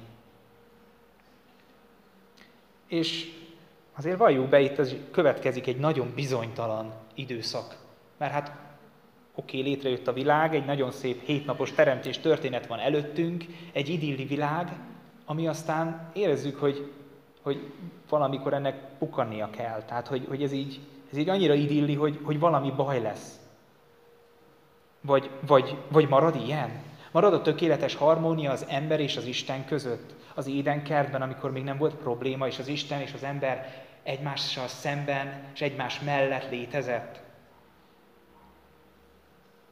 És 2.90 3.32
azért 3.96 4.18
valljuk 4.18 4.50
be, 4.50 4.60
itt 4.60 4.78
az 4.78 4.96
következik 5.12 5.68
egy 5.68 5.78
nagyon 5.78 6.12
bizonytalan 6.16 6.94
időszak. 7.14 7.78
Mert 8.18 8.32
hát 8.32 8.52
oké, 9.36 9.58
okay, 9.60 9.70
létrejött 9.70 10.08
a 10.08 10.14
világ, 10.14 10.56
egy 10.56 10.66
nagyon 10.66 10.92
szép 10.92 11.22
hétnapos 11.24 11.72
teremtés 11.72 12.18
történet 12.18 12.68
van 12.68 12.80
előttünk, 12.80 13.46
egy 13.72 13.90
idilli 13.90 14.26
világ, 14.26 14.72
ami 15.26 15.48
aztán 15.48 16.12
érezzük, 16.14 16.60
hogy, 16.60 16.92
hogy 17.42 17.72
valamikor 18.10 18.54
ennek 18.54 18.98
pukkannia 18.98 19.50
kell. 19.50 19.84
Tehát, 19.84 20.08
hogy, 20.08 20.26
hogy 20.30 20.44
ez 20.44 20.52
így 20.52 20.80
ez 21.12 21.18
így 21.18 21.30
annyira 21.30 21.54
idilli, 21.54 21.96
hogy, 21.96 22.20
hogy 22.24 22.40
valami 22.40 22.72
baj 22.72 23.02
lesz. 23.02 23.40
Vagy, 25.02 25.30
vagy, 25.48 25.78
vagy 25.88 26.08
marad 26.08 26.36
ilyen? 26.36 26.70
Marad 27.12 27.34
a 27.34 27.42
tökéletes 27.42 27.96
harmónia 27.96 28.52
az 28.52 28.66
ember 28.68 29.00
és 29.00 29.18
az 29.18 29.26
Isten 29.26 29.66
között. 29.66 30.16
Az 30.40 30.48
édenkertben, 30.48 31.22
amikor 31.22 31.52
még 31.52 31.64
nem 31.64 31.78
volt 31.78 31.96
probléma, 31.96 32.48
és 32.48 32.60
az 32.60 32.68
Isten 32.68 33.02
és 33.02 33.14
az 33.14 33.24
ember 33.24 33.84
egymással 34.04 34.68
szemben 34.68 35.44
és 35.54 35.62
egymás 35.62 36.00
mellett 36.00 36.50
létezett. 36.50 37.22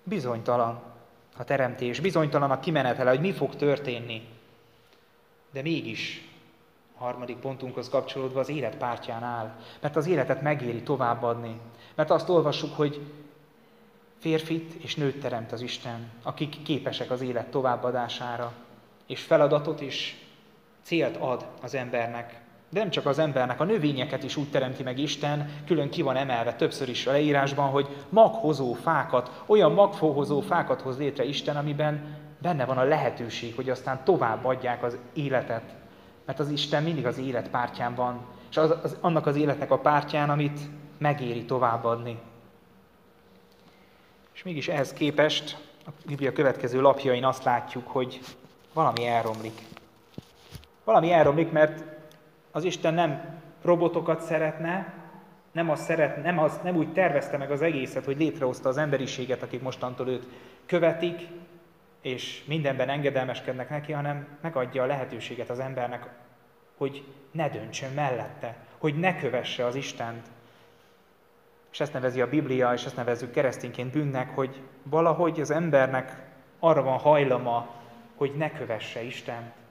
Bizonytalan 0.03 0.81
a 1.37 1.43
teremtés, 1.43 1.99
bizonytalan 1.99 2.51
a 2.51 2.59
kimenetele, 2.59 3.09
hogy 3.09 3.19
mi 3.19 3.31
fog 3.31 3.55
történni. 3.55 4.27
De 5.51 5.61
mégis 5.61 6.29
a 6.97 7.03
harmadik 7.03 7.37
pontunkhoz 7.37 7.89
kapcsolódva 7.89 8.39
az 8.39 8.49
élet 8.49 8.77
pártján 8.77 9.23
áll. 9.23 9.55
Mert 9.81 9.95
az 9.95 10.07
életet 10.07 10.41
megéri 10.41 10.81
továbbadni. 10.81 11.59
Mert 11.95 12.09
azt 12.09 12.29
olvassuk, 12.29 12.75
hogy 12.75 13.11
férfit 14.17 14.73
és 14.73 14.95
nőt 14.95 15.19
teremt 15.19 15.51
az 15.51 15.61
Isten, 15.61 16.11
akik 16.23 16.63
képesek 16.63 17.11
az 17.11 17.21
élet 17.21 17.47
továbbadására, 17.47 18.53
és 19.05 19.21
feladatot 19.21 19.81
és 19.81 20.25
célt 20.87 21.17
ad 21.17 21.45
az 21.61 21.75
embernek. 21.75 22.39
De 22.69 22.79
nem 22.79 22.89
csak 22.89 23.05
az 23.05 23.19
embernek, 23.19 23.59
a 23.59 23.63
növényeket 23.63 24.23
is 24.23 24.35
úgy 24.35 24.49
teremti 24.49 24.83
meg 24.83 24.99
Isten, 24.99 25.49
külön 25.65 25.89
ki 25.89 26.01
van 26.01 26.15
emelve 26.15 26.53
többször 26.53 26.89
is 26.89 27.07
a 27.07 27.11
leírásban, 27.11 27.69
hogy 27.69 27.87
maghozó 28.09 28.73
fákat, 28.73 29.43
olyan 29.45 29.71
magfóhozó 29.71 30.41
fákat 30.41 30.81
hoz 30.81 30.97
létre 30.97 31.23
Isten, 31.23 31.55
amiben 31.55 32.15
benne 32.41 32.65
van 32.65 32.77
a 32.77 32.83
lehetőség, 32.83 33.55
hogy 33.55 33.69
aztán 33.69 34.03
tovább 34.03 34.45
adják 34.45 34.83
az 34.83 34.97
életet 35.13 35.75
mert 36.27 36.39
az 36.39 36.49
Isten 36.49 36.83
mindig 36.83 37.05
az 37.05 37.17
élet 37.17 37.49
pártján 37.49 37.95
van, 37.95 38.25
és 38.49 38.57
az, 38.57 38.73
az, 38.83 38.97
annak 38.99 39.25
az 39.25 39.35
életnek 39.35 39.71
a 39.71 39.79
pártján, 39.79 40.29
amit 40.29 40.59
megéri 40.97 41.45
továbbadni. 41.45 42.19
És 44.33 44.43
mégis 44.43 44.67
ehhez 44.67 44.93
képest 44.93 45.57
a 45.85 45.89
Biblia 46.05 46.33
következő 46.33 46.81
lapjain 46.81 47.25
azt 47.25 47.43
látjuk, 47.43 47.87
hogy 47.87 48.19
valami 48.73 49.05
elromlik. 49.05 49.61
Valami 50.87 51.11
elromlik, 51.11 51.51
mert 51.51 51.83
az 52.51 52.63
Isten 52.63 52.93
nem 52.93 53.39
robotokat 53.61 54.21
szeretne, 54.21 54.93
nem, 55.51 55.69
azt 55.69 55.83
szeret, 55.83 56.23
nem, 56.23 56.39
az, 56.39 56.59
nem 56.63 56.75
úgy 56.75 56.93
tervezte 56.93 57.37
meg 57.37 57.51
az 57.51 57.61
egészet, 57.61 58.05
hogy 58.05 58.17
létrehozta 58.17 58.69
az 58.69 58.77
emberiséget, 58.77 59.41
akik 59.41 59.61
mostantól 59.61 60.07
őt 60.07 60.27
követik, 60.65 61.27
és 62.01 62.43
mindenben 62.45 62.89
engedelmeskednek 62.89 63.69
neki, 63.69 63.91
hanem 63.91 64.27
megadja 64.41 64.83
a 64.83 64.85
lehetőséget 64.85 65.49
az 65.49 65.59
embernek, 65.59 66.09
hogy 66.77 67.03
ne 67.31 67.49
döntsön 67.49 67.93
mellette, 67.93 68.55
hogy 68.77 68.99
ne 68.99 69.17
kövesse 69.17 69.65
az 69.65 69.75
Istent. 69.75 70.27
És 71.71 71.79
ezt 71.79 71.93
nevezi 71.93 72.21
a 72.21 72.29
Biblia, 72.29 72.73
és 72.73 72.85
ezt 72.85 72.95
nevezzük 72.95 73.31
keresztényként 73.31 73.91
bűnnek, 73.91 74.35
hogy 74.35 74.61
valahogy 74.83 75.39
az 75.39 75.51
embernek 75.51 76.25
arra 76.59 76.83
van 76.83 76.97
hajlama, 76.97 77.67
hogy 78.15 78.35
ne 78.37 78.51
kövesse 78.51 79.03
Istent. 79.03 79.65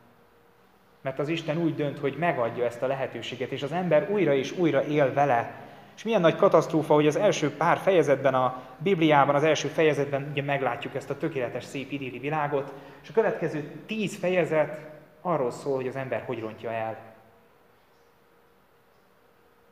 Mert 1.06 1.18
az 1.18 1.28
Isten 1.28 1.58
úgy 1.58 1.74
dönt, 1.74 1.98
hogy 1.98 2.16
megadja 2.18 2.64
ezt 2.64 2.82
a 2.82 2.86
lehetőséget, 2.86 3.50
és 3.50 3.62
az 3.62 3.72
ember 3.72 4.10
újra 4.10 4.34
és 4.34 4.52
újra 4.58 4.84
él 4.84 5.12
vele, 5.12 5.54
és 5.96 6.04
milyen 6.04 6.20
nagy 6.20 6.36
katasztrófa, 6.36 6.94
hogy 6.94 7.06
az 7.06 7.16
első 7.16 7.56
pár 7.56 7.78
fejezetben 7.78 8.34
a 8.34 8.62
Bibliában, 8.78 9.34
az 9.34 9.42
első 9.42 9.68
fejezetben 9.68 10.28
ugye 10.30 10.42
meglátjuk 10.42 10.94
ezt 10.94 11.10
a 11.10 11.16
tökéletes, 11.16 11.64
szép 11.64 11.90
idilli 11.90 12.18
világot, 12.18 12.72
és 13.02 13.08
a 13.08 13.12
következő 13.12 13.70
tíz 13.86 14.16
fejezet 14.16 14.78
arról 15.20 15.50
szól, 15.50 15.74
hogy 15.74 15.88
az 15.88 15.96
ember 15.96 16.22
hogy 16.26 16.40
rontja 16.40 16.70
el. 16.70 16.96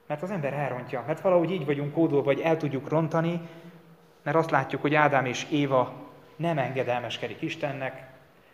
Mert 0.07 0.23
az 0.23 0.31
ember 0.31 0.53
elrontja, 0.53 1.05
mert 1.07 1.21
valahogy 1.21 1.51
így 1.51 1.67
vagyunk 1.67 1.93
kódolva, 1.93 2.25
vagy 2.25 2.41
el 2.41 2.57
tudjuk 2.57 2.89
rontani, 2.89 3.41
mert 4.23 4.37
azt 4.37 4.51
látjuk, 4.51 4.81
hogy 4.81 4.95
Ádám 4.95 5.25
és 5.25 5.47
Éva 5.51 5.93
nem 6.37 6.59
engedelmeskedik 6.59 7.43
Istennek. 7.43 8.07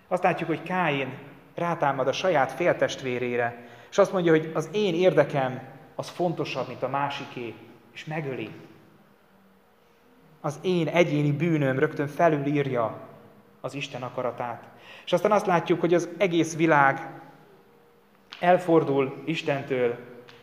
Azt 0.08 0.22
látjuk, 0.22 0.48
hogy 0.48 0.62
Káin 0.62 1.28
rátámad 1.54 2.08
a 2.08 2.12
saját 2.12 2.52
féltestvérére, 2.52 3.68
és 3.90 3.98
azt 3.98 4.12
mondja, 4.12 4.32
hogy 4.32 4.50
az 4.54 4.68
én 4.72 4.94
érdekem 4.94 5.60
az 5.94 6.08
fontosabb, 6.08 6.68
mint 6.68 6.82
a 6.82 6.88
másiké, 6.88 7.54
és 7.92 8.04
megöli. 8.04 8.50
Az 10.40 10.58
én 10.62 10.88
egyéni 10.88 11.32
bűnöm 11.32 11.78
rögtön 11.78 12.06
felülírja 12.06 12.98
az 13.60 13.74
Isten 13.74 14.02
akaratát. 14.02 14.62
És 15.04 15.12
aztán 15.12 15.32
azt 15.32 15.46
látjuk, 15.46 15.80
hogy 15.80 15.94
az 15.94 16.08
egész 16.18 16.56
világ 16.56 17.20
elfordul 18.40 19.22
Istentől, 19.24 19.98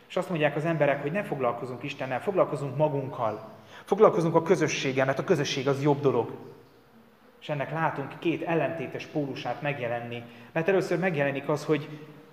és 0.08 0.16
azt 0.16 0.30
mondják 0.30 0.56
az 0.56 0.66
emberek, 0.66 1.02
hogy 1.02 1.12
ne 1.12 1.24
foglalkozunk 1.24 1.84
Istennel, 1.84 2.22
foglalkozunk 2.22 2.78
magunkkal, 2.78 3.50
foglalkozunk 3.86 4.36
a 4.36 4.42
közösséggel, 4.42 5.06
mert 5.06 5.20
a 5.20 5.24
közösség 5.24 5.68
az 5.68 5.84
jobb 5.84 6.00
dolog. 6.00 6.32
És 7.42 7.50
ennek 7.50 7.72
látunk 7.72 8.20
két 8.20 8.42
ellentétes 8.42 9.06
pólusát 9.06 9.62
megjelenni. 9.62 10.24
Mert 10.52 10.68
először 10.68 11.00
megjelenik 11.00 11.50
az, 11.50 11.66
hogy 11.66 11.90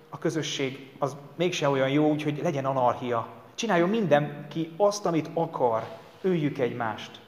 a 0.09 0.17
közösség 0.17 0.91
az 0.99 1.17
mégse 1.35 1.69
olyan 1.69 1.89
jó, 1.89 2.09
úgyhogy 2.09 2.39
legyen 2.43 2.65
anarchia. 2.65 3.27
Csináljon 3.55 3.89
mindenki 3.89 4.71
azt, 4.77 5.05
amit 5.05 5.29
akar, 5.33 5.83
öljük 6.21 6.57
egymást. 6.57 7.19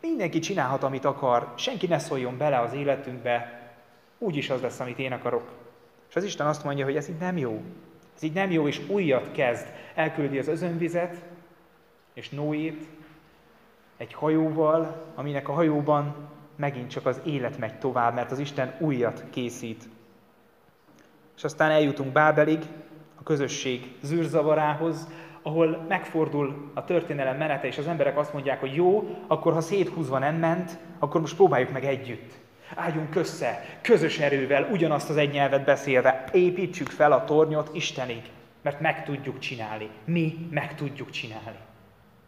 Mindenki 0.00 0.38
csinálhat, 0.38 0.82
amit 0.82 1.04
akar, 1.04 1.52
senki 1.56 1.86
ne 1.86 1.98
szóljon 1.98 2.36
bele 2.36 2.60
az 2.60 2.72
életünkbe, 2.72 3.66
úgyis 4.18 4.50
az 4.50 4.60
lesz, 4.60 4.80
amit 4.80 4.98
én 4.98 5.12
akarok. 5.12 5.52
És 6.08 6.16
az 6.16 6.24
Isten 6.24 6.46
azt 6.46 6.64
mondja, 6.64 6.84
hogy 6.84 6.96
ez 6.96 7.08
így 7.08 7.18
nem 7.18 7.36
jó. 7.36 7.62
Ez 8.16 8.22
így 8.22 8.32
nem 8.32 8.50
jó, 8.50 8.68
és 8.68 8.80
újat 8.88 9.32
kezd. 9.32 9.66
Elküldi 9.94 10.38
az 10.38 10.48
özönvizet, 10.48 11.16
és 12.14 12.28
Noét 12.28 12.86
egy 13.96 14.12
hajóval, 14.12 15.12
aminek 15.14 15.48
a 15.48 15.52
hajóban 15.52 16.14
megint 16.56 16.90
csak 16.90 17.06
az 17.06 17.20
élet 17.24 17.58
megy 17.58 17.78
tovább, 17.78 18.14
mert 18.14 18.30
az 18.30 18.38
Isten 18.38 18.74
újat 18.78 19.24
készít. 19.30 19.88
És 21.36 21.44
aztán 21.44 21.70
eljutunk 21.70 22.12
Bábelig, 22.12 22.58
a 23.18 23.22
közösség 23.22 23.94
zűrzavarához, 24.02 25.08
ahol 25.42 25.84
megfordul 25.88 26.70
a 26.74 26.84
történelem 26.84 27.36
menete, 27.36 27.66
és 27.66 27.78
az 27.78 27.86
emberek 27.86 28.18
azt 28.18 28.32
mondják, 28.32 28.60
hogy 28.60 28.74
jó, 28.74 29.16
akkor 29.26 29.52
ha 29.52 29.60
széthúzva 29.60 30.18
nem 30.18 30.34
ment, 30.34 30.78
akkor 30.98 31.20
most 31.20 31.36
próbáljuk 31.36 31.72
meg 31.72 31.84
együtt. 31.84 32.32
Álljunk 32.74 33.14
össze, 33.14 33.64
közös 33.82 34.18
erővel, 34.18 34.68
ugyanazt 34.72 35.10
az 35.10 35.16
egy 35.16 35.32
nyelvet 35.32 35.64
beszélve, 35.64 36.24
építsük 36.32 36.88
fel 36.88 37.12
a 37.12 37.24
tornyot 37.24 37.70
Istenig, 37.72 38.22
mert 38.62 38.80
meg 38.80 39.04
tudjuk 39.04 39.38
csinálni. 39.38 39.88
Mi 40.04 40.48
meg 40.50 40.74
tudjuk 40.74 41.10
csinálni. 41.10 41.58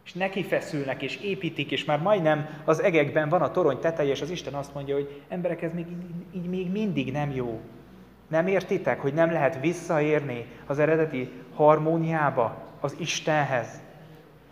És 0.09 0.15
neki 0.15 0.43
feszülnek, 0.43 1.01
és 1.01 1.15
építik, 1.15 1.71
és 1.71 1.85
már 1.85 2.01
majdnem 2.01 2.61
az 2.65 2.81
egekben 2.81 3.29
van 3.29 3.41
a 3.41 3.51
torony 3.51 3.79
teteje, 3.79 4.11
és 4.11 4.21
az 4.21 4.29
Isten 4.29 4.53
azt 4.53 4.73
mondja, 4.73 4.95
hogy 4.95 5.21
emberek, 5.27 5.61
ez 5.61 5.73
még, 5.73 5.85
így 6.31 6.49
még 6.49 6.71
mindig 6.71 7.11
nem 7.11 7.31
jó. 7.31 7.59
Nem 8.27 8.47
értitek, 8.47 8.99
hogy 8.99 9.13
nem 9.13 9.31
lehet 9.31 9.59
visszaérni 9.61 10.45
az 10.65 10.79
eredeti 10.79 11.31
harmóniába, 11.53 12.57
az 12.79 12.95
Istenhez? 12.99 13.81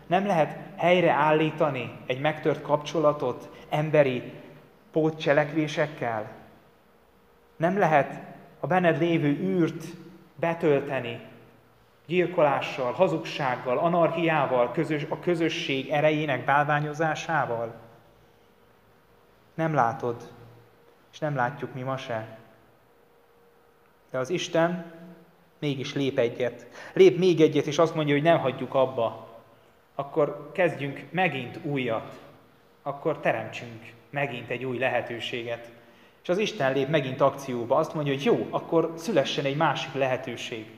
Nem 0.08 0.26
lehet 0.26 0.58
helyreállítani 0.76 1.92
egy 2.06 2.20
megtört 2.20 2.62
kapcsolatot 2.62 3.50
emberi 3.70 4.24
pótcselekvésekkel? 4.92 6.32
Nem 7.56 7.78
lehet 7.78 8.22
a 8.60 8.68
benned 8.68 9.00
lévő 9.00 9.28
űrt 9.28 9.86
betölteni 10.36 11.20
gyilkolással, 12.08 12.92
hazugsággal, 12.92 13.78
anarchiával, 13.78 14.72
közös, 14.72 15.06
a 15.10 15.20
közösség 15.20 15.90
erejének 15.90 16.46
bálványozásával? 16.46 17.74
Nem 19.54 19.74
látod, 19.74 20.32
és 21.12 21.20
nem 21.20 21.36
látjuk 21.36 21.74
mi 21.74 21.82
ma 21.82 21.98
se. 21.98 22.38
De 24.12 24.18
az 24.18 24.30
Isten 24.30 24.94
mégis 25.60 25.94
lép 25.94 26.18
egyet. 26.18 26.68
Lép 26.94 27.18
még 27.18 27.42
egyet, 27.42 27.66
és 27.66 27.78
azt 27.78 27.96
mondja, 27.96 28.14
hogy 28.14 28.24
nem 28.24 28.40
hagyjuk 28.40 28.74
abba. 28.74 29.28
Akkor 29.96 30.52
kezdjünk 30.54 31.06
megint 31.12 31.60
újat. 31.64 32.20
Akkor 32.82 33.20
teremtsünk 33.20 33.94
megint 34.10 34.50
egy 34.50 34.66
új 34.66 34.78
lehetőséget. 34.78 35.72
És 36.24 36.30
az 36.30 36.38
Isten 36.38 36.74
lép 36.74 36.88
megint 36.88 37.22
akcióba. 37.22 37.76
Azt 37.76 37.94
mondja, 37.94 38.14
hogy 38.14 38.24
jó, 38.24 38.48
akkor 38.50 38.94
szülessen 38.96 39.46
egy 39.46 39.58
másik 39.58 39.94
lehetőség. 39.94 40.77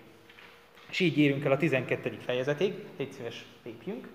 És 0.90 1.00
így 1.00 1.18
érünk 1.18 1.46
el 1.46 1.52
a 1.52 1.58
12. 1.58 2.18
fejezetig. 2.26 2.74
Légy 2.98 3.12
szíves, 3.12 3.46
lépjünk. 3.64 4.08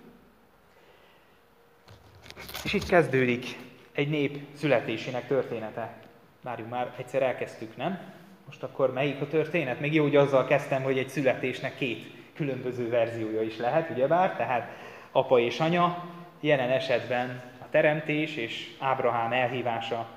És 2.63 2.73
itt 2.73 2.85
kezdődik 2.85 3.57
egy 3.91 4.09
nép 4.09 4.39
születésének 4.53 5.27
története. 5.27 5.93
Várjunk 6.41 6.71
már, 6.71 6.93
egyszer 6.97 7.21
elkezdtük, 7.21 7.77
nem? 7.77 7.99
Most 8.45 8.63
akkor 8.63 8.93
melyik 8.93 9.21
a 9.21 9.27
történet? 9.27 9.79
Még 9.79 9.93
jó, 9.93 10.03
hogy 10.03 10.15
azzal 10.15 10.45
kezdtem, 10.45 10.83
hogy 10.83 10.97
egy 10.97 11.09
születésnek 11.09 11.75
két 11.75 12.11
különböző 12.33 12.89
verziója 12.89 13.41
is 13.41 13.57
lehet, 13.57 13.89
ugyebár, 13.89 14.35
tehát 14.35 14.71
apa 15.11 15.39
és 15.39 15.59
anya, 15.59 16.03
jelen 16.39 16.69
esetben 16.69 17.41
a 17.61 17.69
teremtés 17.69 18.35
és 18.35 18.75
Ábrahám 18.79 19.31
elhívása. 19.31 20.07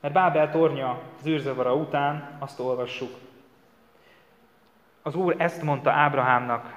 Mert 0.00 0.14
Bábel 0.14 0.50
tornya 0.50 1.02
zűrzavara 1.22 1.74
után 1.74 2.36
azt 2.38 2.60
olvassuk. 2.60 3.29
Az 5.10 5.16
Úr 5.16 5.34
ezt 5.38 5.62
mondta 5.62 5.90
Ábrahámnak, 5.90 6.74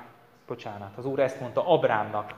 bocsánat, 0.47 0.97
az 0.97 1.05
Úr 1.05 1.19
ezt 1.19 1.39
mondta 1.39 1.67
Abrámnak, 1.67 2.33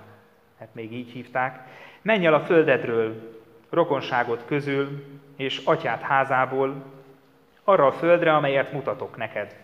hát 0.59 0.67
még 0.71 0.93
így 0.93 1.11
hívták, 1.11 1.67
menj 2.01 2.25
el 2.25 2.33
a 2.33 2.39
földedről, 2.39 3.39
rokonságot 3.69 4.45
közül, 4.45 5.05
és 5.35 5.61
atyát 5.65 6.01
házából, 6.01 6.83
arra 7.63 7.85
a 7.85 7.91
földre, 7.91 8.35
amelyet 8.35 8.71
mutatok 8.71 9.17
neked. 9.17 9.55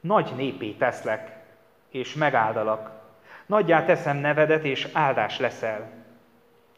Nagy 0.00 0.32
népé 0.36 0.72
teszlek, 0.72 1.36
és 1.90 2.14
megáldalak. 2.14 2.90
Nagyjá 3.46 3.84
teszem 3.84 4.16
nevedet, 4.16 4.64
és 4.64 4.88
áldás 4.92 5.38
leszel. 5.38 5.90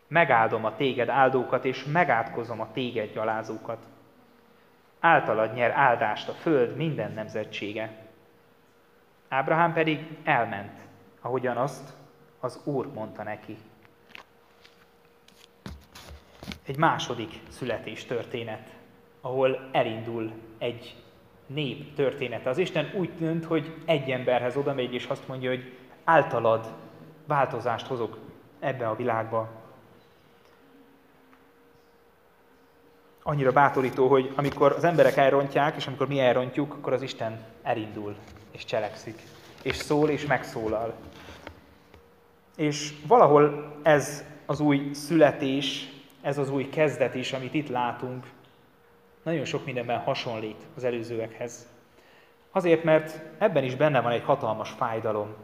Megáldom 0.08 0.64
a 0.64 0.76
téged 0.76 1.08
áldókat, 1.08 1.64
és 1.64 1.84
megátkozom 1.84 2.60
a 2.60 2.72
téged 2.72 3.12
gyalázókat. 3.12 3.86
Általad 5.00 5.54
nyer 5.54 5.70
áldást 5.70 6.28
a 6.28 6.32
föld 6.32 6.76
minden 6.76 7.12
nemzetsége. 7.12 8.02
Ábrahám 9.34 9.72
pedig 9.72 10.18
elment, 10.24 10.78
ahogyan 11.20 11.56
azt 11.56 11.92
az 12.40 12.60
Úr 12.64 12.92
mondta 12.92 13.22
neki. 13.22 13.56
Egy 16.66 16.76
második 16.76 17.40
születés 17.48 18.04
történet 18.04 18.74
ahol 19.24 19.68
elindul 19.72 20.32
egy 20.58 20.96
nép 21.46 21.94
története. 21.94 22.50
Az 22.50 22.58
Isten 22.58 22.90
úgy 22.94 23.10
tűnt, 23.16 23.44
hogy 23.44 23.74
egy 23.84 24.10
emberhez 24.10 24.56
oda 24.56 24.74
megy, 24.74 24.94
és 24.94 25.06
azt 25.06 25.28
mondja, 25.28 25.50
hogy 25.50 25.76
általad 26.04 26.72
változást 27.26 27.86
hozok 27.86 28.18
ebbe 28.60 28.88
a 28.88 28.96
világba. 28.96 29.48
Annyira 33.22 33.52
bátorító, 33.52 34.08
hogy 34.08 34.32
amikor 34.36 34.72
az 34.72 34.84
emberek 34.84 35.16
elrontják, 35.16 35.76
és 35.76 35.86
amikor 35.86 36.08
mi 36.08 36.20
elrontjuk, 36.20 36.72
akkor 36.74 36.92
az 36.92 37.02
Isten 37.02 37.44
elindul, 37.62 38.16
és 38.54 38.64
cselekszik, 38.64 39.22
és 39.62 39.76
szól, 39.76 40.10
és 40.10 40.26
megszólal. 40.26 40.94
És 42.56 42.92
valahol 43.06 43.74
ez 43.82 44.24
az 44.46 44.60
új 44.60 44.90
születés, 44.92 45.92
ez 46.22 46.38
az 46.38 46.50
új 46.50 46.68
kezdet 46.68 47.14
is, 47.14 47.32
amit 47.32 47.54
itt 47.54 47.68
látunk, 47.68 48.26
nagyon 49.22 49.44
sok 49.44 49.64
mindenben 49.64 49.98
hasonlít 49.98 50.62
az 50.76 50.84
előzőekhez. 50.84 51.66
Azért, 52.50 52.84
mert 52.84 53.20
ebben 53.38 53.64
is 53.64 53.74
benne 53.74 54.00
van 54.00 54.12
egy 54.12 54.24
hatalmas 54.24 54.70
fájdalom. 54.70 55.34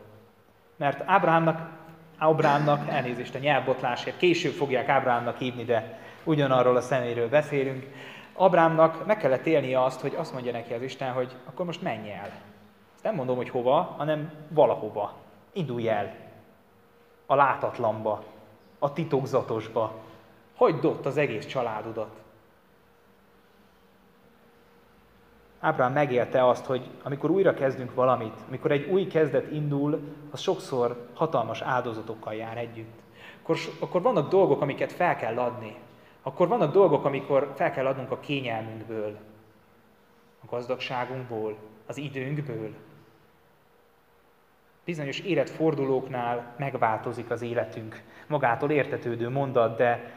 Mert 0.76 1.02
Ábrámnak, 1.06 1.78
Ábrámnak, 2.18 2.88
elnézést 2.88 3.34
a 3.34 3.38
nyelvbotlásért, 3.38 4.16
később 4.16 4.52
fogják 4.52 4.88
Ábrámnak 4.88 5.38
hívni, 5.38 5.64
de 5.64 5.98
ugyanarról 6.24 6.76
a 6.76 6.80
szeméről 6.80 7.28
beszélünk, 7.28 7.86
Abrámnak 8.32 9.06
meg 9.06 9.16
kellett 9.16 9.46
élnie 9.46 9.82
azt, 9.82 10.00
hogy 10.00 10.14
azt 10.16 10.32
mondja 10.32 10.52
neki 10.52 10.72
az 10.72 10.82
Isten, 10.82 11.12
hogy 11.12 11.36
akkor 11.44 11.66
most 11.66 11.82
menj 11.82 12.11
el. 12.11 12.49
Ezt 13.01 13.09
nem 13.09 13.18
mondom, 13.18 13.36
hogy 13.36 13.48
hova, 13.48 13.82
hanem 13.82 14.32
valahova. 14.48 15.12
Indulj 15.53 15.88
el. 15.88 16.14
A 17.26 17.34
látatlanba, 17.34 18.24
a 18.78 18.92
titokzatosba. 18.92 19.94
Hagyd 20.57 20.84
ott 20.84 21.07
az 21.07 21.16
egész 21.16 21.46
családodat. 21.46 22.20
Ábrahám 25.61 25.92
megélte 25.92 26.48
azt, 26.48 26.64
hogy 26.64 26.90
amikor 27.03 27.30
újra 27.30 27.55
kezdünk 27.55 27.94
valamit, 27.94 28.34
amikor 28.48 28.70
egy 28.70 28.90
új 28.90 29.07
kezdet 29.07 29.53
indul, 29.53 30.01
az 30.30 30.40
sokszor 30.40 31.09
hatalmas 31.14 31.61
áldozatokkal 31.61 32.34
jár 32.34 32.59
együtt. 32.59 33.01
Akkor, 33.42 33.57
akkor 33.80 34.03
vannak 34.03 34.30
dolgok, 34.30 34.61
amiket 34.61 34.92
fel 34.92 35.16
kell 35.16 35.38
adni. 35.38 35.76
Akkor 36.22 36.48
vannak 36.48 36.72
dolgok, 36.72 37.05
amikor 37.05 37.53
fel 37.57 37.70
kell 37.72 37.86
adnunk 37.86 38.11
a 38.11 38.20
kényelmünkből, 38.20 39.18
a 40.42 40.46
gazdagságunkból, 40.51 41.57
az 41.86 41.96
időnkből. 41.96 42.74
Bizonyos 44.85 45.18
életfordulóknál 45.18 46.55
megváltozik 46.59 47.31
az 47.31 47.43
életünk. 47.43 48.03
Magától 48.26 48.70
értetődő 48.70 49.28
mondat, 49.28 49.76
de, 49.76 50.12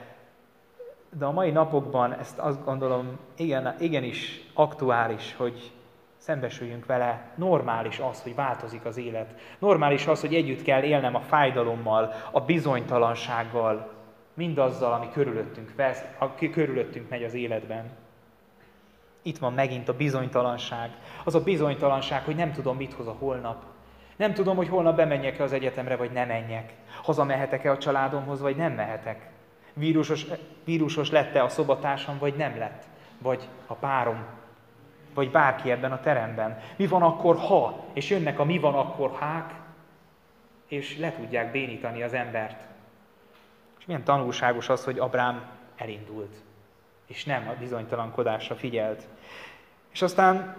de 1.17 1.25
a 1.25 1.31
mai 1.31 1.51
napokban 1.51 2.13
ezt 2.13 2.39
azt 2.39 2.65
gondolom 2.65 3.19
igen, 3.35 3.75
igenis 3.79 4.49
aktuális, 4.53 5.35
hogy 5.35 5.71
szembesüljünk 6.17 6.85
vele. 6.85 7.31
Normális 7.35 7.99
az, 7.99 8.21
hogy 8.21 8.35
változik 8.35 8.85
az 8.85 8.97
élet. 8.97 9.39
Normális 9.59 10.07
az, 10.07 10.21
hogy 10.21 10.35
együtt 10.35 10.61
kell 10.61 10.81
élnem 10.81 11.15
a 11.15 11.19
fájdalommal, 11.19 12.13
a 12.31 12.39
bizonytalansággal, 12.39 13.91
mindazzal, 14.33 14.93
ami 14.93 15.09
körülöttünk, 15.11 15.75
vesz, 15.75 16.03
aki 16.17 16.49
körülöttünk 16.49 17.09
megy 17.09 17.23
az 17.23 17.33
életben. 17.33 17.91
Itt 19.21 19.37
van 19.37 19.53
megint 19.53 19.89
a 19.89 19.93
bizonytalanság. 19.93 20.91
Az 21.23 21.35
a 21.35 21.43
bizonytalanság, 21.43 22.23
hogy 22.23 22.35
nem 22.35 22.51
tudom, 22.51 22.77
mit 22.77 22.93
hoz 22.93 23.07
a 23.07 23.15
holnap. 23.19 23.72
Nem 24.15 24.33
tudom, 24.33 24.55
hogy 24.55 24.67
holnap 24.67 24.95
bemenjek-e 24.95 25.43
az 25.43 25.53
egyetemre, 25.53 25.95
vagy 25.95 26.11
nem 26.11 26.27
menjek. 26.27 26.73
Hazamehetek-e 27.03 27.71
a 27.71 27.77
családomhoz, 27.77 28.41
vagy 28.41 28.55
nem 28.55 28.71
mehetek. 28.71 29.29
Vírusos, 29.73 30.25
vírusos 30.63 31.11
lett-e 31.11 31.43
a 31.43 31.49
szobatársam, 31.49 32.17
vagy 32.17 32.35
nem 32.35 32.57
lett. 32.57 32.83
Vagy 33.17 33.47
a 33.67 33.73
párom, 33.73 34.25
vagy 35.13 35.31
bárki 35.31 35.71
ebben 35.71 35.91
a 35.91 35.99
teremben. 35.99 36.59
Mi 36.75 36.87
van 36.87 37.01
akkor, 37.01 37.37
ha? 37.37 37.85
És 37.93 38.09
jönnek 38.09 38.39
a 38.39 38.43
mi 38.43 38.59
van 38.59 38.73
akkor 38.73 39.11
hák, 39.19 39.53
és 40.67 40.97
le 40.97 41.11
tudják 41.11 41.51
bénítani 41.51 42.03
az 42.03 42.13
embert. 42.13 42.67
És 43.79 43.85
milyen 43.85 44.03
tanulságos 44.03 44.69
az, 44.69 44.83
hogy 44.83 44.99
Abrám 44.99 45.43
elindult, 45.75 46.35
és 47.07 47.25
nem 47.25 47.47
a 47.47 47.59
bizonytalankodásra 47.59 48.55
figyelt. 48.55 49.07
És 49.91 50.01
aztán 50.01 50.55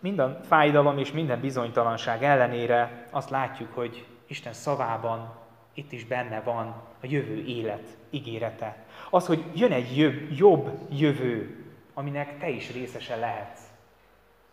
minden 0.00 0.40
fájdalom 0.42 0.98
és 0.98 1.12
minden 1.12 1.40
bizonytalanság 1.40 2.22
ellenére 2.22 3.06
azt 3.10 3.30
látjuk, 3.30 3.74
hogy 3.74 4.06
Isten 4.26 4.52
szavában 4.52 5.34
itt 5.74 5.92
is 5.92 6.04
benne 6.04 6.40
van 6.40 6.66
a 7.02 7.06
jövő 7.06 7.44
élet 7.44 7.96
ígérete. 8.10 8.76
Az, 9.10 9.26
hogy 9.26 9.44
jön 9.54 9.72
egy 9.72 9.96
jobb, 9.96 10.30
jobb 10.30 10.70
jövő, 10.90 11.64
aminek 11.94 12.38
te 12.38 12.48
is 12.48 12.72
részese 12.72 13.16
lehetsz. 13.16 13.60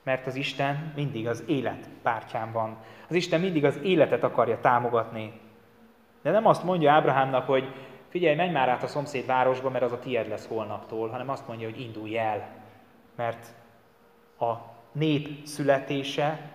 Mert 0.04 0.28
az 0.28 0.36
Isten 0.36 0.92
mindig 0.96 1.28
az 1.28 1.44
élet 1.48 1.90
pártján 2.02 2.52
van. 2.52 2.78
Az 3.08 3.16
Isten 3.16 3.40
mindig 3.40 3.66
az 3.66 3.80
életet 3.84 4.24
akarja 4.24 4.60
támogatni. 4.60 5.40
De 6.22 6.32
nem 6.32 6.46
azt 6.48 6.64
mondja 6.64 6.92
Ábrahámnak, 6.92 7.46
hogy 7.46 7.74
figyelj, 8.08 8.36
menj 8.36 8.52
már 8.52 8.70
át 8.70 8.84
a 8.84 8.88
szomszéd 8.88 9.26
városba, 9.26 9.70
mert 9.70 9.84
az 9.84 9.92
a 9.92 10.00
tied 10.00 10.28
lesz 10.28 10.48
holnaptól, 10.48 11.10
hanem 11.10 11.30
azt 11.30 11.48
mondja, 11.48 11.70
hogy 11.70 11.80
indulj 11.80 12.18
el. 12.18 12.48
Mert 13.16 13.48
a 14.40 14.75
nép 14.96 15.46
születése 15.46 16.54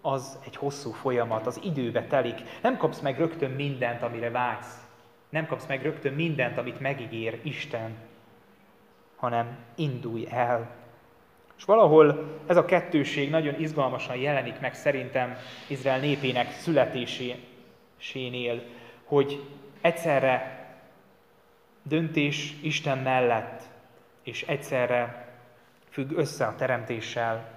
az 0.00 0.38
egy 0.44 0.56
hosszú 0.56 0.90
folyamat, 0.90 1.46
az 1.46 1.60
időbe 1.62 2.06
telik. 2.06 2.42
Nem 2.62 2.76
kapsz 2.76 3.00
meg 3.00 3.18
rögtön 3.18 3.50
mindent, 3.50 4.02
amire 4.02 4.30
vágysz. 4.30 4.86
Nem 5.28 5.46
kapsz 5.46 5.66
meg 5.66 5.82
rögtön 5.82 6.12
mindent, 6.12 6.58
amit 6.58 6.80
megígér 6.80 7.40
Isten, 7.42 7.94
hanem 9.16 9.58
indulj 9.74 10.26
el. 10.30 10.70
És 11.56 11.64
valahol 11.64 12.36
ez 12.46 12.56
a 12.56 12.64
kettőség 12.64 13.30
nagyon 13.30 13.60
izgalmasan 13.60 14.16
jelenik 14.16 14.60
meg 14.60 14.74
szerintem 14.74 15.36
Izrael 15.66 16.00
népének 16.00 16.50
születésénél, 16.50 18.62
hogy 19.04 19.42
egyszerre 19.80 20.64
döntés 21.82 22.54
Isten 22.62 22.98
mellett, 22.98 23.62
és 24.22 24.42
egyszerre 24.42 25.25
függ 25.96 26.16
össze 26.16 26.46
a 26.46 26.54
teremtéssel. 26.54 27.48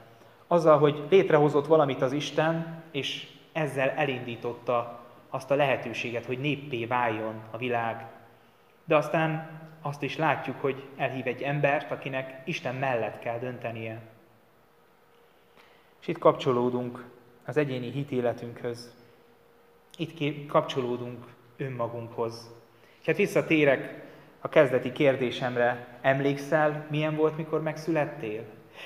Azzal, 0.48 0.78
hogy 0.78 1.04
létrehozott 1.10 1.66
valamit 1.66 2.02
az 2.02 2.12
Isten, 2.12 2.84
és 2.92 3.28
ezzel 3.52 3.90
elindította 3.90 5.00
azt 5.30 5.52
a 5.52 5.56
lehetőséget, 5.56 6.26
hogy 6.26 6.40
néppé 6.40 6.86
váljon 6.86 7.42
a 7.52 7.58
világ. 7.58 8.06
De 8.86 8.96
aztán 8.96 9.50
azt 9.82 10.04
is 10.04 10.18
látjuk, 10.18 10.62
hogy 10.62 10.84
elhív 10.98 11.28
egy 11.28 11.42
embert, 11.42 11.92
akinek 11.92 12.42
Isten 12.46 12.76
mellett 12.76 13.20
kell 13.20 13.40
döntenie. 13.40 14.02
És 16.02 16.08
itt 16.08 16.18
kapcsolódunk 16.18 17.06
az 17.46 17.58
egyéni 17.58 17.92
hitéletünkhöz. 17.92 18.96
Itt 19.98 20.48
kapcsolódunk 20.48 21.26
önmagunkhoz. 21.58 22.54
És 23.00 23.06
hát 23.06 23.18
visszatérek 23.18 24.09
a 24.40 24.50
kezdeti 24.50 24.92
kérdésemre. 24.92 25.88
Emlékszel, 26.02 26.86
milyen 26.90 27.16
volt, 27.16 27.38
mikor 27.38 27.62
megszülettél? 27.62 28.44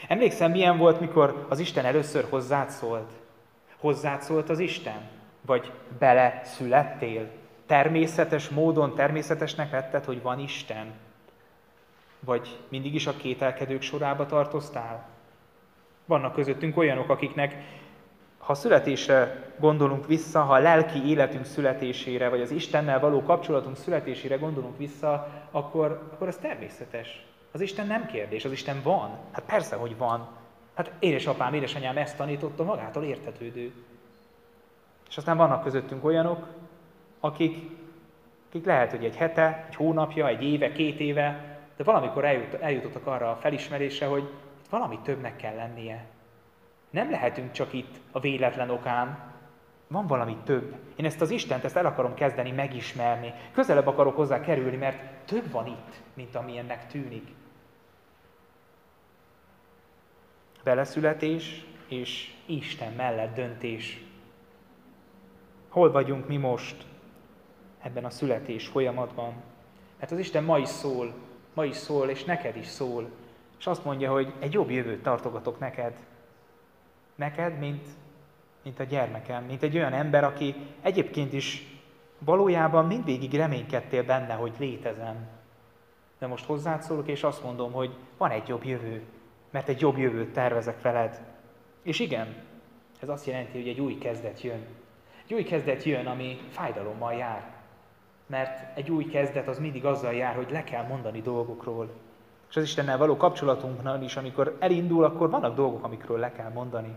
Emlékszel, 0.07 0.49
milyen 0.49 0.77
volt, 0.77 0.99
mikor 0.99 1.45
az 1.49 1.59
Isten 1.59 1.85
először 1.85 2.25
hozzád 2.29 2.69
szólt? 2.69 3.11
Hozzád 3.77 4.21
szólt 4.21 4.49
az 4.49 4.59
Isten? 4.59 5.01
Vagy 5.45 5.71
bele 5.99 6.41
születtél? 6.43 7.29
Természetes 7.65 8.49
módon, 8.49 8.95
természetesnek 8.95 9.69
vetted, 9.69 10.05
hogy 10.05 10.21
van 10.21 10.39
Isten? 10.39 10.91
Vagy 12.19 12.59
mindig 12.69 12.93
is 12.93 13.07
a 13.07 13.17
kételkedők 13.17 13.81
sorába 13.81 14.25
tartoztál? 14.25 15.05
Vannak 16.05 16.33
közöttünk 16.33 16.77
olyanok, 16.77 17.09
akiknek 17.09 17.55
ha 18.45 18.53
születésre 18.53 19.51
gondolunk 19.59 20.07
vissza, 20.07 20.41
ha 20.41 20.53
a 20.53 20.59
lelki 20.59 21.09
életünk 21.09 21.45
születésére, 21.45 22.29
vagy 22.29 22.41
az 22.41 22.51
Istennel 22.51 22.99
való 22.99 23.21
kapcsolatunk 23.21 23.77
születésére 23.77 24.35
gondolunk 24.35 24.77
vissza, 24.77 25.27
akkor, 25.51 26.09
akkor 26.13 26.27
az 26.27 26.37
természetes. 26.41 27.25
Az 27.51 27.61
Isten 27.61 27.87
nem 27.87 28.05
kérdés, 28.05 28.45
az 28.45 28.51
Isten 28.51 28.81
van. 28.83 29.17
Hát 29.31 29.43
persze, 29.45 29.75
hogy 29.75 29.97
van. 29.97 30.27
Hát 30.73 30.91
édesapám, 30.99 31.53
édesanyám 31.53 31.97
ezt 31.97 32.17
tanította, 32.17 32.63
magától 32.63 33.03
értetődő. 33.03 33.73
És 35.09 35.17
aztán 35.17 35.37
vannak 35.37 35.63
közöttünk 35.63 36.03
olyanok, 36.03 36.47
akik, 37.19 37.69
akik 38.49 38.65
lehet, 38.65 38.91
hogy 38.91 39.05
egy 39.05 39.15
hete, 39.15 39.65
egy 39.67 39.75
hónapja, 39.75 40.27
egy 40.27 40.43
éve, 40.43 40.71
két 40.71 40.99
éve, 40.99 41.57
de 41.77 41.83
valamikor 41.83 42.25
eljut, 42.25 42.53
eljutottak 42.53 43.07
arra 43.07 43.31
a 43.31 43.35
felismerésre, 43.35 44.05
hogy 44.05 44.29
valami 44.69 44.99
többnek 45.03 45.35
kell 45.35 45.55
lennie. 45.55 46.05
Nem 46.93 47.11
lehetünk 47.11 47.51
csak 47.51 47.73
itt 47.73 47.99
a 48.11 48.19
véletlen 48.19 48.69
okán, 48.69 49.31
van 49.87 50.07
valami 50.07 50.37
több. 50.43 50.75
Én 50.95 51.05
ezt 51.05 51.21
az 51.21 51.29
Istent, 51.29 51.63
ezt 51.63 51.75
el 51.75 51.85
akarom 51.85 52.13
kezdeni 52.13 52.51
megismerni. 52.51 53.33
Közelebb 53.51 53.87
akarok 53.87 54.15
hozzá 54.15 54.41
kerülni, 54.41 54.75
mert 54.75 55.25
több 55.25 55.51
van 55.51 55.67
itt, 55.67 56.01
mint 56.13 56.35
ami 56.35 56.57
ennek 56.57 56.87
tűnik. 56.87 57.27
Beleszületés 60.63 61.65
és 61.87 62.33
Isten 62.45 62.93
mellett 62.93 63.35
döntés. 63.35 64.03
Hol 65.69 65.91
vagyunk 65.91 66.27
mi 66.27 66.37
most 66.37 66.85
ebben 67.81 68.05
a 68.05 68.09
születés 68.09 68.67
folyamatban? 68.67 69.33
Mert 69.99 70.11
az 70.11 70.19
Isten 70.19 70.43
ma 70.43 70.57
is 70.57 70.69
szól, 70.69 71.13
ma 71.53 71.65
is 71.65 71.75
szól, 71.75 72.09
és 72.09 72.23
neked 72.23 72.55
is 72.55 72.67
szól. 72.67 73.09
És 73.59 73.67
azt 73.67 73.85
mondja, 73.85 74.11
hogy 74.11 74.33
egy 74.39 74.53
jobb 74.53 74.69
jövőt 74.69 75.03
tartogatok 75.03 75.59
neked. 75.59 75.93
Neked, 77.15 77.59
mint, 77.59 77.87
mint 78.63 78.79
a 78.79 78.83
gyermekem, 78.83 79.43
mint 79.43 79.63
egy 79.63 79.75
olyan 79.75 79.93
ember, 79.93 80.23
aki 80.23 80.55
egyébként 80.81 81.33
is 81.33 81.73
valójában 82.19 82.85
mindvégig 82.85 83.33
reménykedtél 83.33 84.03
benne, 84.03 84.33
hogy 84.33 84.53
létezem. 84.59 85.27
De 86.19 86.27
most 86.27 86.45
hozzád 86.45 86.81
szólok, 86.81 87.07
és 87.07 87.23
azt 87.23 87.43
mondom, 87.43 87.71
hogy 87.71 87.95
van 88.17 88.31
egy 88.31 88.47
jobb 88.47 88.63
jövő, 88.63 89.01
mert 89.49 89.69
egy 89.69 89.81
jobb 89.81 89.97
jövőt 89.97 90.33
tervezek 90.33 90.81
veled. 90.81 91.21
És 91.81 91.99
igen, 91.99 92.35
ez 93.01 93.09
azt 93.09 93.25
jelenti, 93.25 93.57
hogy 93.57 93.67
egy 93.67 93.79
új 93.79 93.97
kezdet 93.97 94.41
jön. 94.41 94.65
Egy 95.25 95.33
új 95.33 95.43
kezdet 95.43 95.83
jön, 95.83 96.05
ami 96.05 96.39
fájdalommal 96.49 97.13
jár. 97.13 97.51
Mert 98.27 98.77
egy 98.77 98.91
új 98.91 99.05
kezdet 99.05 99.47
az 99.47 99.59
mindig 99.59 99.85
azzal 99.85 100.13
jár, 100.13 100.35
hogy 100.35 100.51
le 100.51 100.63
kell 100.63 100.87
mondani 100.87 101.21
dolgokról. 101.21 101.89
És 102.53 102.59
az 102.59 102.65
Istennel 102.65 102.97
való 102.97 103.17
kapcsolatunknál 103.17 104.03
is, 104.03 104.15
amikor 104.15 104.57
elindul, 104.59 105.03
akkor 105.03 105.29
vannak 105.29 105.55
dolgok, 105.55 105.83
amikről 105.83 106.19
le 106.19 106.31
kell 106.31 106.49
mondani. 106.49 106.95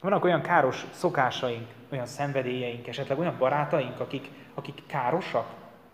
Vannak 0.00 0.24
olyan 0.24 0.40
káros 0.40 0.86
szokásaink, 0.90 1.68
olyan 1.92 2.06
szenvedélyeink, 2.06 2.86
esetleg 2.86 3.18
olyan 3.18 3.36
barátaink, 3.38 4.00
akik, 4.00 4.30
akik 4.54 4.82
károsak 4.86 5.46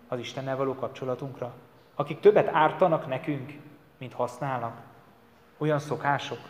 az 0.08 0.18
Istennel 0.18 0.56
való 0.56 0.74
kapcsolatunkra. 0.74 1.52
Akik 1.94 2.20
többet 2.20 2.48
ártanak 2.52 3.06
nekünk, 3.06 3.52
mint 3.98 4.12
használnak. 4.12 4.80
Olyan 5.58 5.78
szokások. 5.78 6.40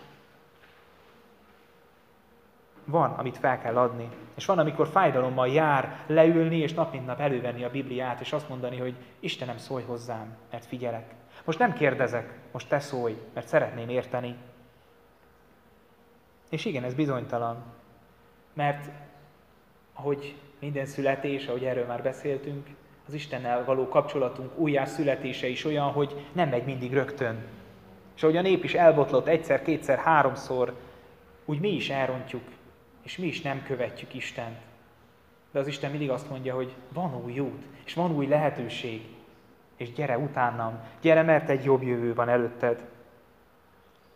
Van, 2.85 3.11
amit 3.11 3.39
fel 3.39 3.59
kell 3.59 3.77
adni. 3.77 4.09
És 4.35 4.47
van, 4.47 4.59
amikor 4.59 4.89
fájdalommal 4.89 5.49
jár 5.49 6.05
leülni, 6.07 6.59
és 6.59 6.75
nap 6.75 6.93
mint 6.93 7.07
nap 7.07 7.21
elővenni 7.21 7.65
a 7.65 7.71
Bibliát, 7.71 8.21
és 8.21 8.33
azt 8.33 8.49
mondani, 8.49 8.79
hogy 8.79 8.95
Istenem, 9.21 9.59
szólj 9.59 9.85
hozzám, 9.85 10.37
mert 10.51 10.65
figyelek. 10.65 11.23
Most 11.45 11.59
nem 11.59 11.73
kérdezek, 11.73 12.39
most 12.53 12.69
te 12.69 12.81
szólj, 12.81 13.17
mert 13.35 13.47
szeretném 13.47 13.89
érteni. 13.89 14.37
És 16.51 16.65
igen, 16.65 16.85
ez 16.85 16.95
bizonytalan. 16.95 17.63
Mert 18.53 18.89
ahogy 19.93 20.35
minden 20.59 20.87
születés, 20.87 21.47
ahogy 21.47 21.65
erről 21.65 21.87
már 21.87 22.03
beszéltünk, 22.03 22.67
az 23.07 23.15
Istennel 23.15 23.65
való 23.65 23.89
kapcsolatunk 23.89 24.59
újjá 24.59 24.85
születése 24.85 25.47
is 25.47 25.65
olyan, 25.65 25.91
hogy 25.91 26.27
nem 26.33 26.49
megy 26.49 26.65
mindig 26.65 26.93
rögtön. 26.93 27.45
És 28.17 28.23
ahogy 28.23 28.37
a 28.37 28.43
nép 28.43 28.65
is 28.65 28.75
elbotlott 28.75 29.27
egyszer, 29.27 29.63
kétszer, 29.63 29.99
háromszor, 29.99 30.75
úgy 31.45 31.61
mi 31.61 31.69
is 31.69 31.91
elrontjuk 31.91 32.43
és 33.05 33.17
mi 33.17 33.27
is 33.27 33.41
nem 33.41 33.63
követjük 33.63 34.15
Istent. 34.15 34.59
De 35.51 35.59
az 35.59 35.67
Isten 35.67 35.91
mindig 35.91 36.11
azt 36.11 36.31
mondja, 36.31 36.55
hogy 36.55 36.75
van 36.93 37.25
új 37.25 37.39
út, 37.39 37.65
és 37.85 37.95
van 37.95 38.17
új 38.17 38.27
lehetőség, 38.27 39.07
és 39.77 39.93
gyere 39.93 40.19
utánam, 40.19 40.81
gyere, 41.01 41.23
mert 41.23 41.49
egy 41.49 41.65
jobb 41.65 41.83
jövő 41.83 42.15
van 42.15 42.29
előtted. 42.29 42.85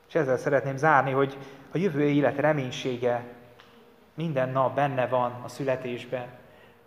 És 0.08 0.14
ezzel 0.14 0.36
szeretném 0.36 0.76
zárni, 0.76 1.10
hogy 1.10 1.38
a 1.72 1.78
jövő 1.78 2.02
élet 2.02 2.36
reménysége 2.36 3.24
minden 4.14 4.48
nap 4.48 4.74
benne 4.74 5.06
van 5.06 5.40
a 5.44 5.48
születésben. 5.48 6.26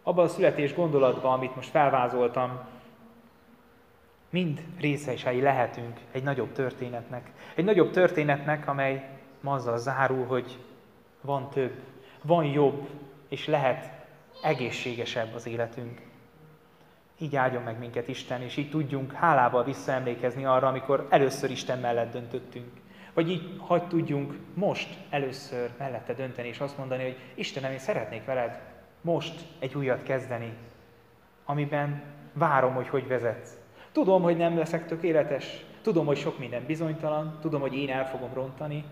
Abban 0.04 0.26
a 0.26 0.28
születés 0.28 0.74
gondolatban, 0.74 1.34
amit 1.34 1.56
most 1.56 1.70
felvázoltam, 1.70 2.60
mind 4.30 4.62
részesei 4.80 5.42
lehetünk 5.42 6.00
egy 6.12 6.24
nagyobb 6.24 6.52
történetnek. 6.52 7.32
Egy 7.56 7.66
nagyobb 7.66 7.92
történetnek, 7.92 8.68
amely 8.68 9.10
azzal 9.44 9.78
zárul, 9.78 10.26
hogy 10.26 10.60
van 11.22 11.50
több, 11.50 11.74
van 12.22 12.46
jobb, 12.46 12.90
és 13.30 13.48
lehet 13.48 13.92
egészségesebb 14.44 15.34
az 15.34 15.48
életünk. 15.48 16.02
Így 17.22 17.36
áldjon 17.36 17.64
meg 17.64 17.80
minket 17.80 18.08
Isten, 18.08 18.42
és 18.42 18.58
így 18.58 18.70
tudjunk 18.70 19.12
hálával 19.12 19.64
visszaemlékezni 19.64 20.46
arra, 20.46 20.68
amikor 20.68 21.08
először 21.10 21.52
Isten 21.52 21.80
mellett 21.80 22.12
döntöttünk. 22.12 22.72
Vagy 23.14 23.30
így 23.30 23.56
hagy 23.58 23.88
tudjunk 23.88 24.36
most 24.54 24.98
először 25.10 25.70
mellette 25.78 26.14
dönteni, 26.14 26.48
és 26.48 26.60
azt 26.60 26.78
mondani, 26.78 27.04
hogy 27.04 27.18
Istenem, 27.34 27.72
én 27.72 27.80
szeretnék 27.80 28.26
veled 28.26 28.60
most 29.02 29.46
egy 29.60 29.76
újat 29.76 30.04
kezdeni, 30.04 30.54
amiben 31.46 32.02
várom, 32.34 32.74
hogy 32.74 32.88
hogy 32.88 33.08
vezetsz. 33.08 33.58
Tudom, 33.92 34.22
hogy 34.22 34.38
nem 34.38 34.58
leszek 34.58 34.86
tökéletes, 34.86 35.66
tudom, 35.82 36.06
hogy 36.06 36.18
sok 36.18 36.40
minden 36.40 36.66
bizonytalan, 36.66 37.38
tudom, 37.42 37.62
hogy 37.62 37.76
én 37.76 37.90
el 37.90 38.10
fogom 38.10 38.34
rontani, 38.34 38.84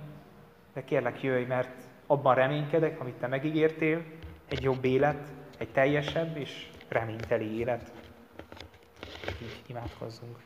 de 0.74 0.84
kérlek 0.84 1.24
jöjj, 1.24 1.46
mert 1.46 1.84
abban 2.08 2.36
reménykedek, 2.36 3.00
amit 3.00 3.16
te 3.16 3.28
megígértél, 3.28 4.04
egy 4.50 4.64
jobb 4.64 4.86
élet, 4.86 5.28
egy 5.58 5.70
teljesebb 5.70 6.38
és 6.38 6.70
reményteli 6.88 7.60
élet. 7.60 7.92
Így 9.42 9.64
imádkozzunk. 9.68 10.38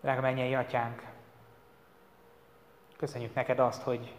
Drága 0.00 0.20
mennyei 0.20 0.54
atyánk, 0.54 1.02
köszönjük 2.96 3.34
neked 3.34 3.58
azt, 3.58 3.82
hogy 3.82 4.14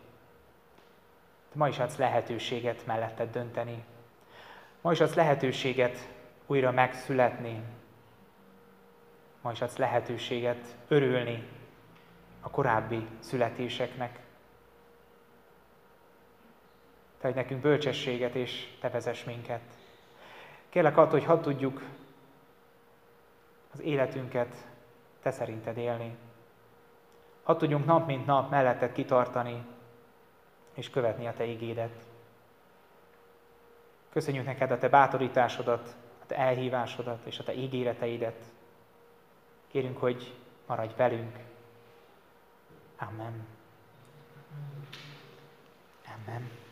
te 1.51 1.57
ma 1.57 1.67
is 1.67 1.79
adsz 1.79 1.95
lehetőséget 1.97 2.85
melletted 2.85 3.31
dönteni. 3.31 3.83
Ma 4.81 4.91
is 4.91 4.99
adsz 4.99 5.13
lehetőséget 5.13 6.07
újra 6.45 6.71
megszületni. 6.71 7.63
Ma 9.41 9.51
is 9.51 9.61
adsz 9.61 9.77
lehetőséget 9.77 10.75
örülni 10.87 11.47
a 12.41 12.49
korábbi 12.49 13.07
születéseknek. 13.19 14.24
Adj 17.26 17.36
nekünk 17.36 17.61
bölcsességet, 17.61 18.36
és 18.36 18.67
Te 18.80 18.89
vezess 18.89 19.23
minket. 19.23 19.61
Kérlek 20.69 20.97
attól, 20.97 21.11
hogy 21.11 21.23
hadd 21.23 21.41
tudjuk 21.41 21.82
az 23.73 23.82
életünket 23.82 24.55
Te 25.21 25.32
szerinted 25.32 25.78
élni. 25.78 26.17
Hadd 27.43 27.57
tudjunk 27.57 27.86
nap 27.86 28.07
mint 28.07 28.26
nap 28.26 28.49
melletted 28.49 28.91
kitartani, 28.91 29.65
és 30.73 30.89
követni 30.89 31.28
a 31.28 31.34
Te 31.34 31.45
igédet. 31.45 31.95
Köszönjük 34.09 34.45
neked 34.45 34.71
a 34.71 34.78
Te 34.78 34.89
bátorításodat, 34.89 35.95
a 36.21 36.26
Te 36.26 36.36
elhívásodat 36.36 37.26
és 37.26 37.39
a 37.39 37.43
Te 37.43 37.53
ígéreteidet. 37.53 38.43
Kérünk, 39.67 39.97
hogy 39.97 40.34
maradj 40.65 40.93
velünk. 40.95 41.36
Amen. 42.97 43.47
Amen. 46.05 46.63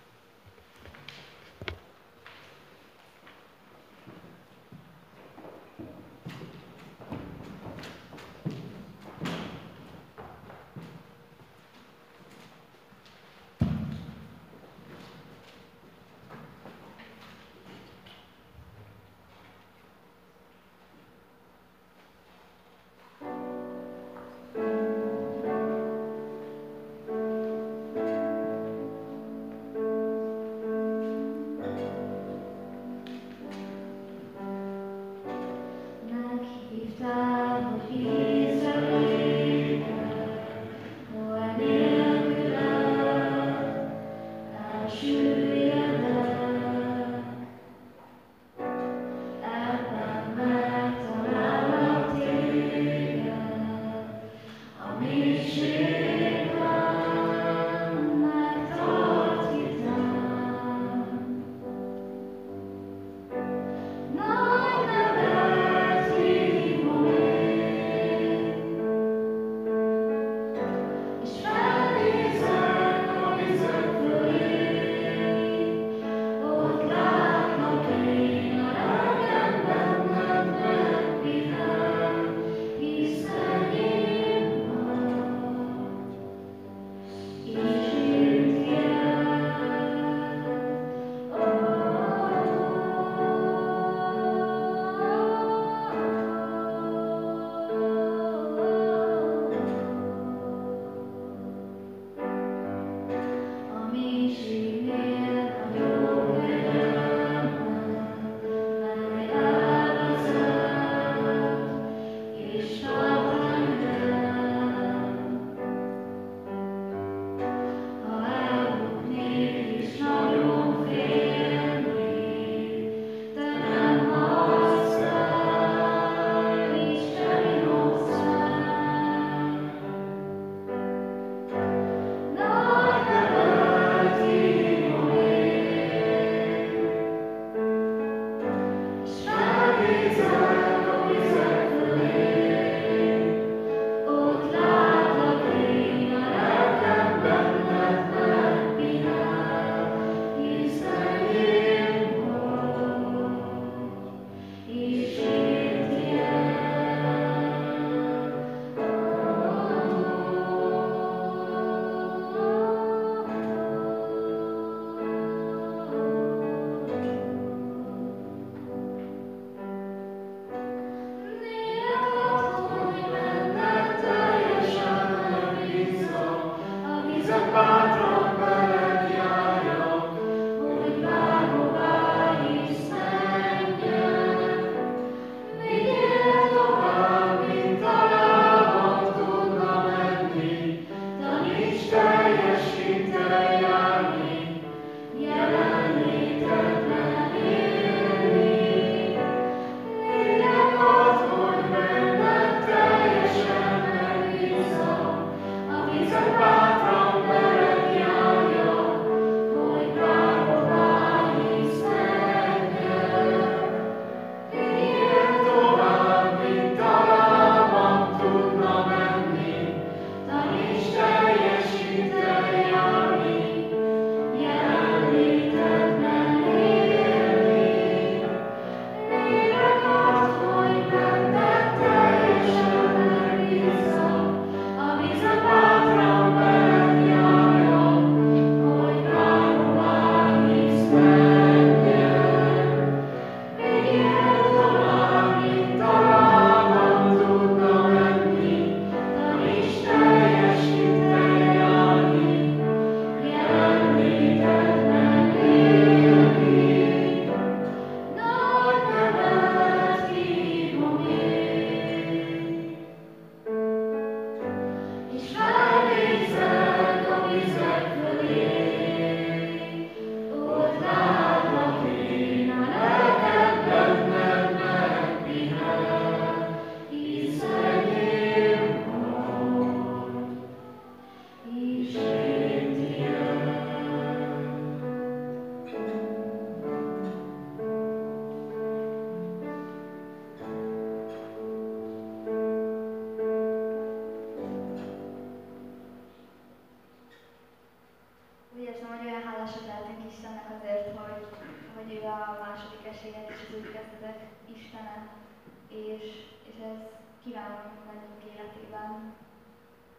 Életében 308.63 309.13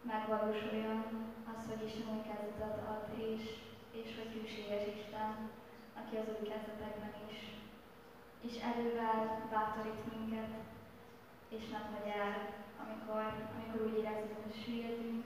megvalósuljon 0.01 1.03
az, 1.51 1.61
hogy 1.69 1.85
Isten 1.87 2.07
új 2.13 2.23
kezdetet 2.29 2.77
ad, 2.93 3.05
és, 3.29 3.43
és 3.91 4.09
hogy 4.17 4.31
hűséges 4.33 4.85
Isten, 4.95 5.31
aki 5.99 6.15
az 6.17 6.29
új 6.33 6.47
kezdetekben 6.51 7.13
is, 7.29 7.39
és 8.47 8.53
erővel 8.69 9.47
bátorít 9.51 10.03
minket, 10.11 10.53
és 11.55 11.63
nem 11.73 11.85
hagy 11.93 12.09
el, 12.23 12.35
amikor, 12.83 13.23
amikor 13.55 13.79
úgy 13.87 13.97
érezzük, 13.99 14.43
hogy 14.43 14.61
süllyedünk, 14.63 15.23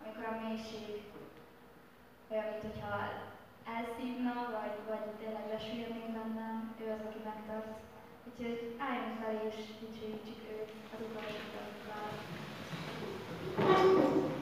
amikor 0.00 0.24
a 0.28 0.40
mélység 0.44 0.94
olyan, 2.30 2.48
mint 2.50 2.66
hogyha 2.68 2.94
elszívna, 3.74 4.34
vagy, 4.56 4.74
vagy 4.90 5.04
tényleg 5.20 5.46
lesüllyednénk 5.52 6.12
bennem, 6.18 6.74
ő 6.80 6.84
az, 6.94 7.02
aki 7.06 7.20
megtart. 7.24 7.72
Úgyhogy 8.28 8.76
álljunk 8.86 9.16
fel 9.20 9.34
és 9.48 9.56
dicsőítsük 9.80 10.40
őt 10.52 10.70
az 10.92 11.00
utolsó 11.08 11.50
Thank 13.66 13.96
you. 13.96 14.39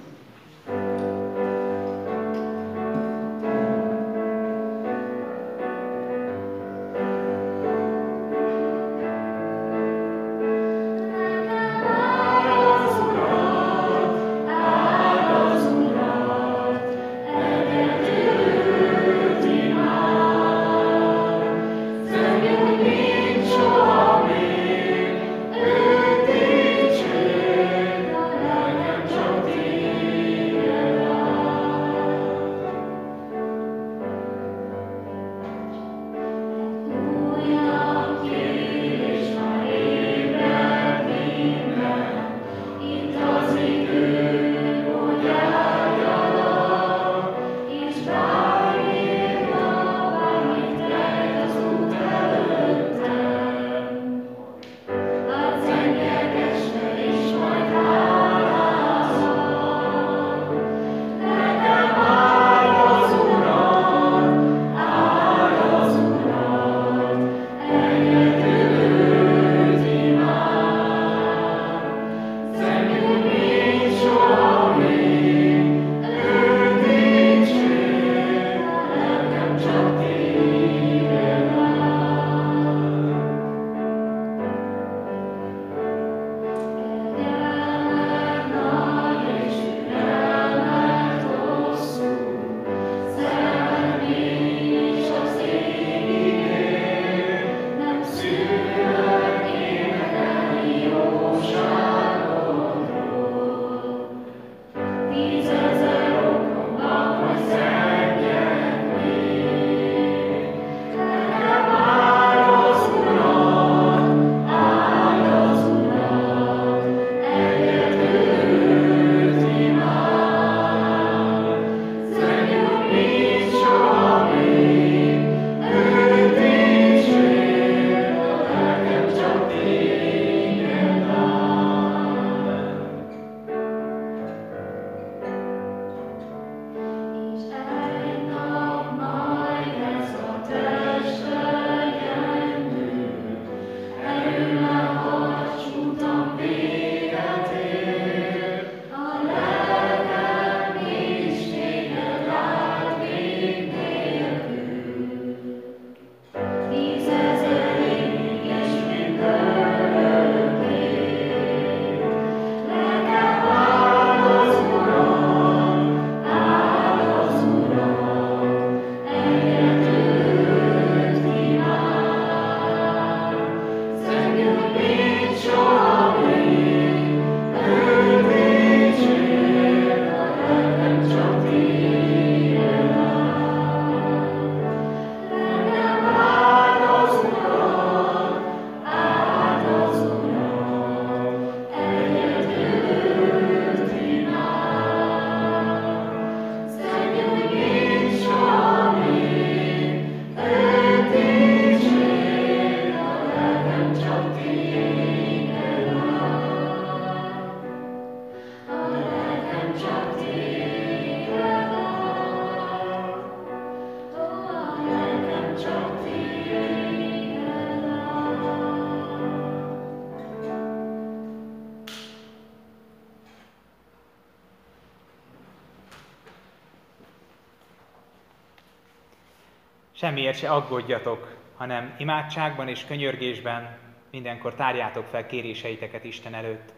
Semmiért 230.01 230.39
se 230.39 230.51
aggódjatok, 230.51 231.37
hanem 231.57 231.95
imádságban 231.99 232.69
és 232.69 232.85
könyörgésben 232.85 233.79
mindenkor 234.11 234.55
tárjátok 234.55 235.07
fel 235.07 235.27
kéréseiteket 235.27 236.05
Isten 236.05 236.35
előtt, 236.35 236.73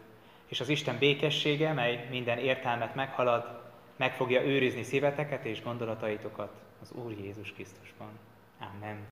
és 0.47 0.59
az 0.59 0.69
Isten 0.69 0.97
békessége, 0.97 1.73
mely 1.73 2.07
minden 2.09 2.37
értelmet 2.37 2.95
meghalad, 2.95 3.61
meg 3.95 4.13
fogja 4.13 4.41
őrizni 4.45 4.83
szíveteket 4.83 5.45
és 5.45 5.63
gondolataitokat 5.63 6.51
az 6.81 6.91
Úr 6.91 7.11
Jézus 7.11 7.53
Krisztusban. 7.53 8.19
Amen. 8.59 9.07